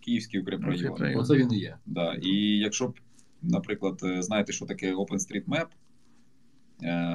[0.01, 0.87] Київський укріпрайон.
[0.87, 1.21] Укріпрайон.
[1.21, 1.77] Оце він і є.
[1.87, 2.15] Да.
[2.15, 2.99] І якщо б,
[3.43, 5.69] наприклад, е, знаєте, що таке OpenStreetMap, е,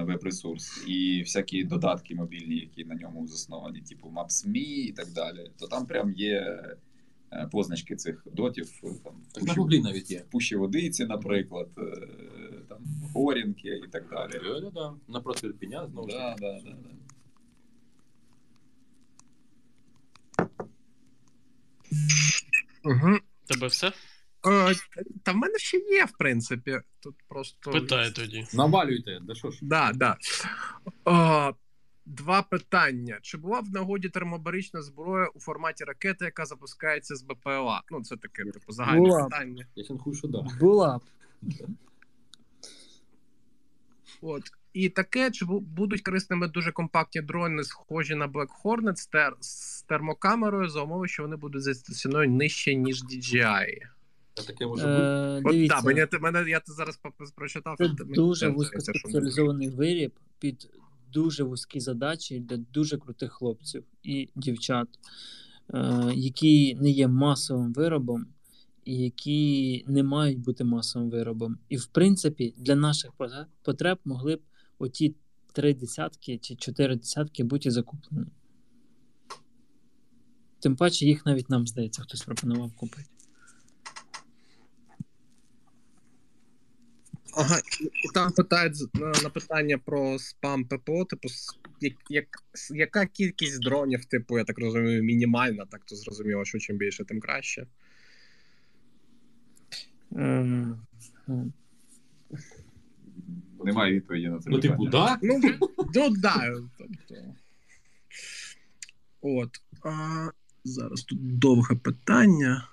[0.03, 5.68] веб-ресурс, і всякі додатки мобільні, які на ньому засновані, типу Maps.me і так далі, то
[5.68, 6.64] там прям є
[7.34, 8.70] е, позначки цих дотів.
[8.84, 10.24] е, Там, Так на Пущі- гуглі навіть є.
[10.32, 12.07] Пущі Водиці, наприклад, е,
[12.70, 12.78] там,
[13.14, 14.32] Горінки і так далі.
[14.32, 14.93] Да-да-да.
[15.07, 16.41] Напроти Ірпеня, знову ж Да, таки.
[16.41, 16.89] да, да, да.
[22.84, 23.18] Угу.
[23.47, 23.88] Тебе все?
[23.88, 24.76] Е,
[25.24, 26.80] та в мене ще є, в принципі.
[27.04, 27.72] Тут просто.
[27.72, 28.45] Питай тоді.
[28.54, 29.60] Навалюйте, да що ж.
[29.62, 30.18] Да, да.
[31.06, 31.54] О,
[32.06, 33.20] два питання.
[33.22, 37.82] Чи була в нагоді термобарична зброя у форматі ракети, яка запускається з БПЛА?
[37.91, 39.24] Ну, це таке, типу, загальне Була.
[39.24, 39.66] питання.
[39.76, 40.45] Я сінхую, що да.
[40.60, 40.99] Була.
[44.22, 44.43] От.
[44.74, 49.82] І таке, чи будуть корисними дуже компактні дрони, схожі на Black Hornet з, тер- з
[49.84, 53.68] термокамерою, за умови, що вони будуть за ціною нижче, ніж DJI.
[54.34, 55.03] Таке може бути.
[55.03, 56.99] Е, От дивіться, так, мене, мене, я це зараз
[57.36, 57.77] прочитав.
[57.77, 60.69] це мені дуже вузькоспеціалізований виріб під
[61.13, 64.88] дуже вузькі задачі для дуже крутих хлопців і дівчат,
[65.73, 68.25] е, які не є масовим виробом
[68.86, 71.57] і які не мають бути масовим виробом.
[71.69, 73.11] І, в принципі, для наших
[73.63, 74.41] потреб могли б
[74.79, 75.15] оті
[75.53, 78.25] три десятки чи чотири десятки бути закуплені.
[80.59, 83.09] Тим паче їх навіть нам здається, хтось пропонував купити.
[87.34, 91.27] Ага, і там питають на, на питання про спам ППО, типу,
[91.82, 92.27] як, як,
[92.69, 97.19] яка кількість дронів, типу, я так розумію, мінімальна, так то зрозуміло, що чим більше, тим
[97.19, 97.67] краще.
[100.15, 100.82] Ем,
[103.63, 104.49] Немає відповіді на це.
[104.49, 105.17] Ну, типу, да?
[105.21, 105.41] Ну,
[105.95, 106.53] ну да.
[106.77, 107.15] Тобто.
[109.21, 109.49] От.
[109.84, 110.29] А,
[110.63, 112.67] зараз тут довге питання.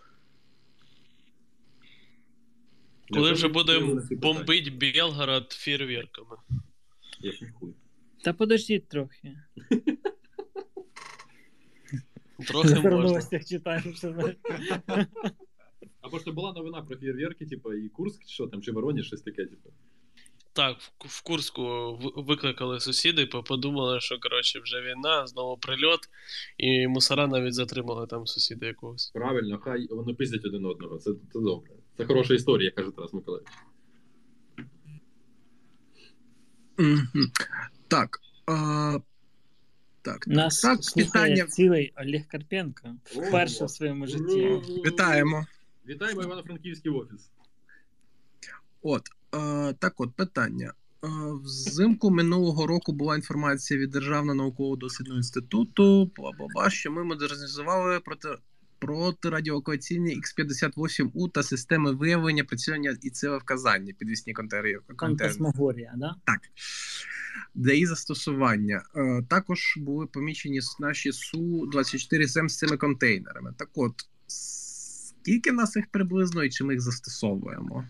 [3.12, 6.36] Коли вже будемо бомбить Білгород фейерверками.
[7.20, 7.74] Я сінхую.
[8.24, 9.36] Та подождіть трохи.
[12.46, 13.40] Трохи можна.
[13.40, 14.40] читаємо, що знаєте.
[16.00, 19.22] Або ж то була новина про фєрверки, типу, і Курск, що там, чи Воронеж, щось
[19.22, 19.70] таке, типу.
[20.52, 26.00] Так, в- в Курську викликали сусіди, подумали, що коротше вже війна, знову прильот,
[26.58, 29.10] і мусора навіть затримали там сусіда якогось.
[29.14, 30.98] Правильно, хай вони пиздять один одного.
[30.98, 31.72] Це, це добре.
[31.98, 33.48] Це хороша історія, каже Тарас Миколаївич.
[37.88, 38.20] Так.
[38.46, 38.98] А,
[40.02, 41.46] так, Нас так, слухає питання.
[41.50, 44.60] цілий Олег Карпенко вперше в своєму житті.
[44.86, 45.46] Вітаємо.
[45.86, 47.30] Вітаємо Івано-Франківський офіс.
[48.82, 49.02] От,
[49.34, 50.72] е, так от, питання.
[51.04, 51.08] Е,
[51.44, 58.28] Взимку минулого року була інформація від Державного науково-дослідного інституту, бла-бла-бла, що ми модернізували проти,
[58.78, 64.78] протирадіолокаційні X58U та системи виявлення, прицілення і цілевказання, підвісні контейнери.
[64.98, 66.14] Фантасмагорія, да?
[66.24, 66.40] Так.
[67.54, 68.82] Для її застосування.
[68.96, 73.54] Е, також були помічені наші Су-24 з цими контейнерами.
[73.56, 73.92] Так от,
[74.26, 77.84] скільки нас їх приблизно і чи ми їх застосовуємо?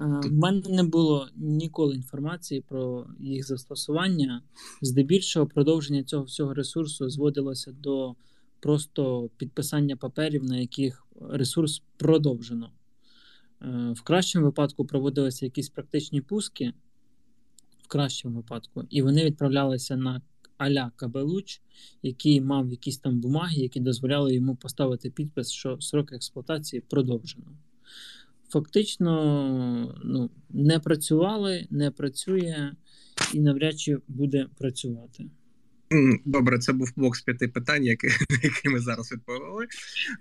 [0.00, 4.42] Е, В мене не було ніколи інформації про їх застосування.
[4.82, 8.14] Здебільшого продовження цього всього ресурсу зводилося до
[8.66, 12.70] просто підписання паперів, на яких ресурс продовжено.
[13.62, 16.72] Е, В кращому випадку проводилися якісь практичні пуски,
[17.82, 20.22] в кращому випадку, і вони відправлялися на
[20.58, 21.60] аля Кабелуч,
[22.02, 27.46] який мав якісь там бумаги, які дозволяли йому поставити підпис, що срок експлуатації продовжено
[28.48, 32.72] фактично ну, не працювали, не працює
[33.34, 35.26] і навряд чи буде працювати.
[36.24, 38.06] Добре, це був блок з п'яти питань, які,
[38.42, 39.66] які ми зараз відповіли.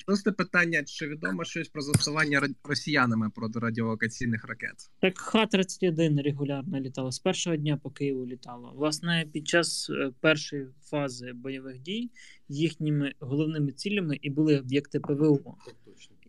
[0.06, 4.76] Шосте питання: чи відомо щось про застосування росіянами протирадіолокаційних ракет?
[5.02, 8.74] Так Х-31 регулярно літало з першого дня по Києву літало.
[8.76, 12.10] Власне, під час е, першої фази бойових дій
[12.50, 15.58] їхніми головними цілями і були об'єкти ПВО.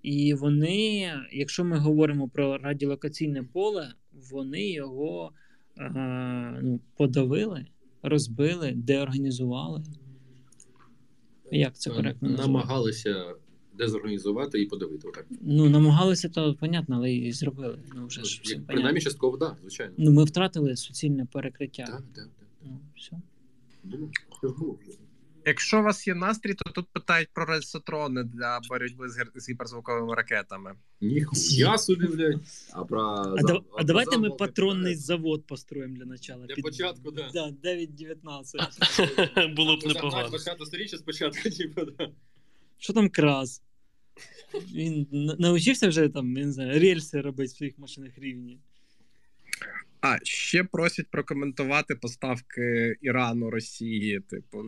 [0.03, 3.95] І вони, якщо ми говоримо про радіолокаційне поле,
[4.31, 5.33] вони його
[5.79, 5.91] е,
[6.63, 7.67] ну, подавили,
[8.07, 9.83] розбили, деорганізували.
[11.51, 12.53] Як це коректно назвати?
[12.53, 13.35] Намагалися
[13.79, 15.09] дезорганізувати і подавити.
[15.09, 15.27] Отак.
[15.41, 17.79] Ну, намагалися, то понятно, але і зробили.
[17.95, 19.95] Ну, вже ж все Як, принаймні, частково, так, да, звичайно.
[19.97, 21.85] Ну, ми втратили суцільне перекриття.
[21.85, 22.49] Так, так, так.
[22.65, 23.21] Ну, все.
[24.41, 24.99] Це ж було вже.
[25.49, 29.49] Якщо у вас є настрій, то тут питають про рельсотрони для боротьби з, гер- з
[29.49, 30.75] гіперзвуковими ракетами.
[31.01, 32.41] Ніхуя собі, блядь.
[32.73, 36.47] А про А, зам- да- а давайте ми патронний не завод построїмо для начала.
[36.47, 37.31] Для Під- початку, да.
[37.35, 39.55] Да, 9-19.
[39.57, 40.29] Було б непогано.
[40.29, 42.11] 20 сторіччя спочатку, типу, да.
[42.79, 43.63] Що там крас?
[44.75, 48.59] Він на- навчився вже там, я не знаю, рельси робити в своїх машинах рівні.
[50.01, 54.21] А ще просять прокоментувати поставки Ірану Росії.
[54.21, 54.65] Типу,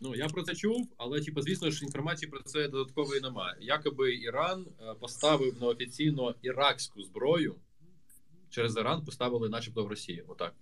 [0.00, 3.56] Ну, я про це чув, але типу, звісно ж, інформації про це додаткової немає.
[3.60, 7.54] Якоби Іран е, поставив на офіційно іракську зброю.
[8.50, 10.24] Через Іран поставили, начебто, в Росію.
[10.28, 10.54] Отак.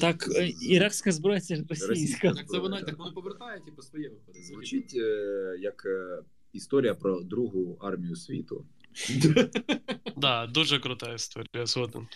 [0.00, 2.32] Так, е, іракська зброя це ж російська.
[2.32, 4.46] Так це воно так воно повертає, типу, своє виходить.
[4.46, 6.22] Звучить е, як е,
[6.52, 8.64] історія про другу армію світу.
[10.16, 12.06] Да, дуже крута історія, згоден.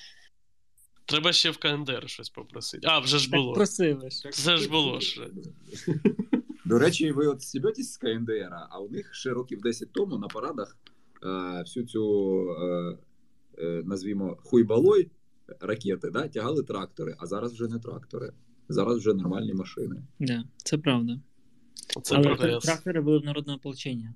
[1.05, 2.87] Треба ще в КНДР щось попросити.
[2.91, 3.53] А, вже ж було.
[3.53, 4.31] просили ж.
[4.31, 5.27] Це ж було ж.
[6.69, 10.29] До речі, ви от стібетесь з КНДР, а у них ще років 10 тому на
[10.29, 10.77] парадах
[11.23, 12.99] е, всю цю, е,
[13.59, 15.11] е, назвімо, хуйбалой
[15.61, 18.33] ракети да, тягали трактори, а зараз вже не трактори.
[18.69, 20.03] Зараз вже нормальні машини.
[20.21, 21.21] Да, це правда.
[22.03, 22.65] Це Але прогрес.
[22.65, 24.15] трактори були в народне ополчення.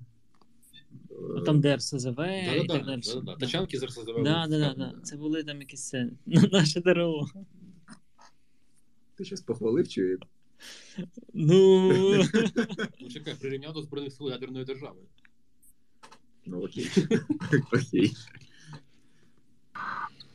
[1.11, 3.01] Е, А там ДРСЗВ і так Да-да-да, далі.
[3.01, 3.35] да-да-да.
[3.35, 4.23] Тачанки з РСЗВ.
[4.23, 4.93] Да, да, да, да.
[5.03, 6.09] Це були там якісь це,
[6.51, 7.25] наше ДРО.
[9.15, 10.17] Ти щось похвалив чи
[11.33, 11.93] Ну,
[13.01, 14.99] Ну, чекай, прирівняв до Збройних сил ядерної держави.
[16.45, 16.89] ну окей.
[17.73, 18.11] Окей.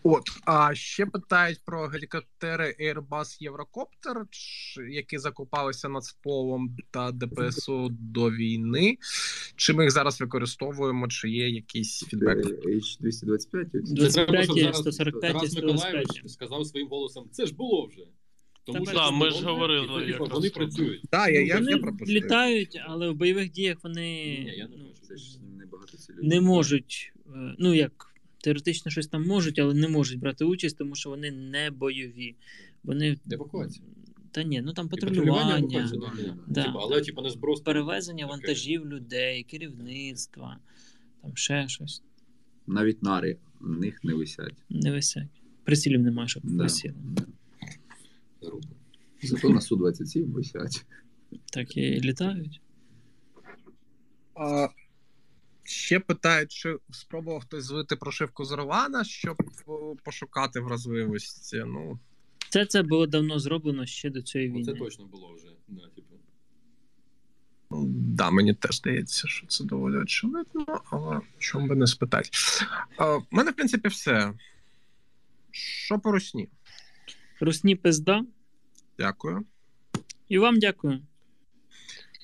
[0.02, 4.24] От, а ще питають про гелікоптери Airbus Eurocopter,
[4.90, 8.98] які закупалися Нацполом та ДПСУ до війни.
[9.56, 12.38] Чи ми їх зараз використовуємо, чи є якийсь фідбек?
[12.38, 14.08] H225?
[14.10, 18.02] Це треба, щоб 25, зараз 145, Тарас Миколаївич сказав своїм голосом: це ж було вже.
[18.72, 20.76] Тому Та що Да, ми ж говорили і, типу, якраз Вони про це.
[20.76, 21.02] працюють.
[21.10, 24.84] Так, я, я, вони я літають, але в бойових діях вони Ні, я не ну,
[24.84, 24.94] бачу.
[25.08, 26.28] Це ж небагато цілей.
[26.28, 30.94] не можуть, е, ну як, теоретично щось там можуть, але не можуть брати участь, тому
[30.94, 32.34] що вони не бойові.
[32.84, 33.16] Вони.
[33.32, 33.84] Евакуація.
[34.30, 36.64] Та ні, ну там І патрулювання патрулювання, евакуація, да, Да.
[36.64, 37.60] Типу, але типу не зброс.
[37.60, 38.30] перевезення Таке.
[38.30, 40.58] вантажів людей, керівництва,
[41.22, 42.02] там ще щось.
[42.66, 44.54] Навіть нари в них не висять.
[44.70, 45.28] Не висять.
[45.64, 46.62] Прицілів немає, щоб Да.
[46.62, 46.94] висіли.
[47.16, 47.27] Грубо.
[49.22, 50.86] Зато на Су-27 висять.
[51.52, 52.60] Так і літають.
[54.34, 54.68] А,
[55.64, 59.36] ще питають, чи спробував хтось звити прошивку з Рована, щоб
[60.04, 61.64] пошукати вразливості.
[61.66, 61.98] Ну,
[62.48, 65.46] Це це було давно зроблено ще до цієї Ну, Це точно було вже.
[65.68, 66.14] Да, типу.
[67.70, 72.30] ну, да, мені теж здається, що це доволі очевидно, але чому би не спитати.
[72.98, 74.32] В мене, в принципі, все.
[75.50, 76.48] Що по русні?
[77.40, 78.24] Русні пизда.
[78.98, 79.44] Дякую.
[80.28, 81.00] І вам дякую.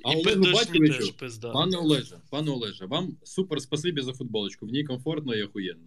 [0.05, 1.51] А І Олегу Батьковичу, пизда.
[1.53, 4.67] пане Олеже, пане Олеже, вам супер спасибі за футболочку.
[4.67, 5.85] В ній комфортно і охуєнно.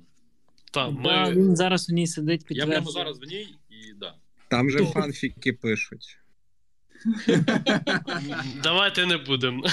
[0.71, 4.15] Та, Да, він зараз у ній сидить Я прямо зараз в ній і да.
[4.49, 6.17] Там же фанфіки пишуть.
[8.63, 9.63] Давайте не будемо.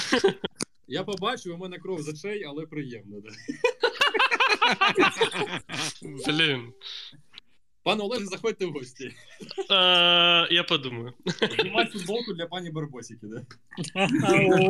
[0.87, 3.15] Я побачив, у мене кров з очей, але приємно.
[3.21, 3.29] Да.
[6.27, 6.73] Блін.
[7.85, 9.05] Пане Олеже, заходьте в гості.
[9.05, 9.13] Е,
[10.51, 11.13] я подумаю.
[11.59, 13.45] Знімати футболку для пані Барбосіки, да?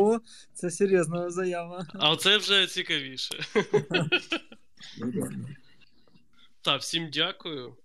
[0.00, 0.18] О,
[0.54, 1.86] це серйозна заява.
[1.94, 3.38] А оце вже цікавіше.
[6.62, 7.76] Так, всім дякую.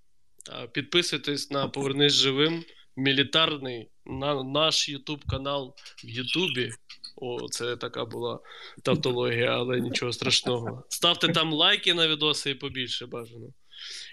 [0.71, 2.63] Підписуйтесь на Повернись живим.
[2.95, 6.71] Мілітарний на наш Ютуб канал в Ютубі.
[7.15, 8.39] О, це така була
[8.83, 10.83] тавтологія, але нічого страшного.
[10.89, 13.47] Ставте там лайки на відоси і побільше бажано.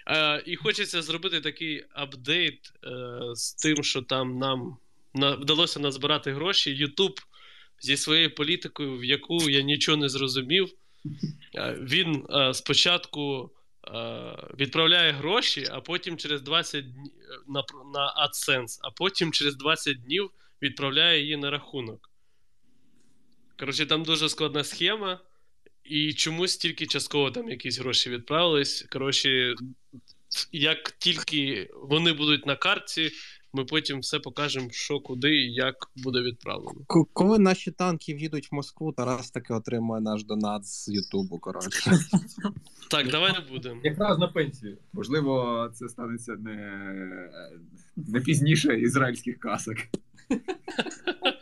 [0.08, 2.90] Е, і хочеться зробити такий апдейт е,
[3.34, 4.76] з тим, що там нам
[5.14, 6.74] на, вдалося назбирати гроші.
[6.74, 7.20] Ютуб
[7.80, 10.68] зі своєю політикою, в яку я нічого не зрозумів.
[11.54, 13.50] Е, він е, спочатку
[13.86, 13.90] е,
[14.58, 17.12] відправляє гроші, а потім через 20 днів
[17.48, 17.64] на,
[17.94, 20.30] на AdSense, а потім через 20 днів
[20.62, 22.10] відправляє її на рахунок.
[23.58, 25.20] Коротше, там дуже складна схема,
[25.91, 28.86] і чомусь тільки частково там якісь гроші відправились.
[28.93, 29.55] Коротше,
[30.53, 33.11] як тільки вони будуть на картці,
[33.53, 36.80] ми потім все покажемо, що куди і як буде відправлено.
[36.89, 41.39] К- Коли наші танки в'їдуть в Москву, Тарас таки отримує наш донат з Ютубу.
[41.39, 41.91] Коротше.
[42.91, 43.80] Так, давай не будемо.
[43.84, 44.78] Якраз на пенсію.
[44.93, 46.82] Можливо, це станеться не,
[47.97, 49.76] не пізніше ізраїльських касок.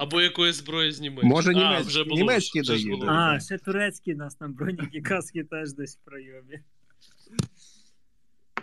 [0.00, 1.34] Або якоїсь зброї з Німеччини.
[1.34, 3.04] Може, німець, німецькі вже дають.
[3.06, 6.60] А, ще турецькі нас там броніки каски теж десь в прийомі.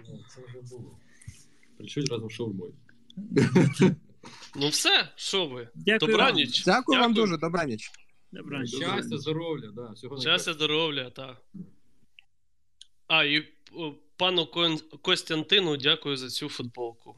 [0.10, 1.00] Ну, це вже було.
[2.12, 2.74] Разом шаурмою.
[4.56, 5.70] Ну все, що ви?
[5.76, 6.68] Дякую добраніч.
[6.68, 6.76] Вам.
[6.76, 7.92] Дякую, Дякую вам дуже, добраніч.
[8.32, 8.76] Добраніч.
[8.76, 9.92] Щастя, здоров'я, да.
[9.92, 11.42] Всього Щастя, здоров'я, так.
[13.08, 13.48] А, і
[14.18, 14.48] пану
[15.02, 17.16] Костянтину дякую за цю футболку.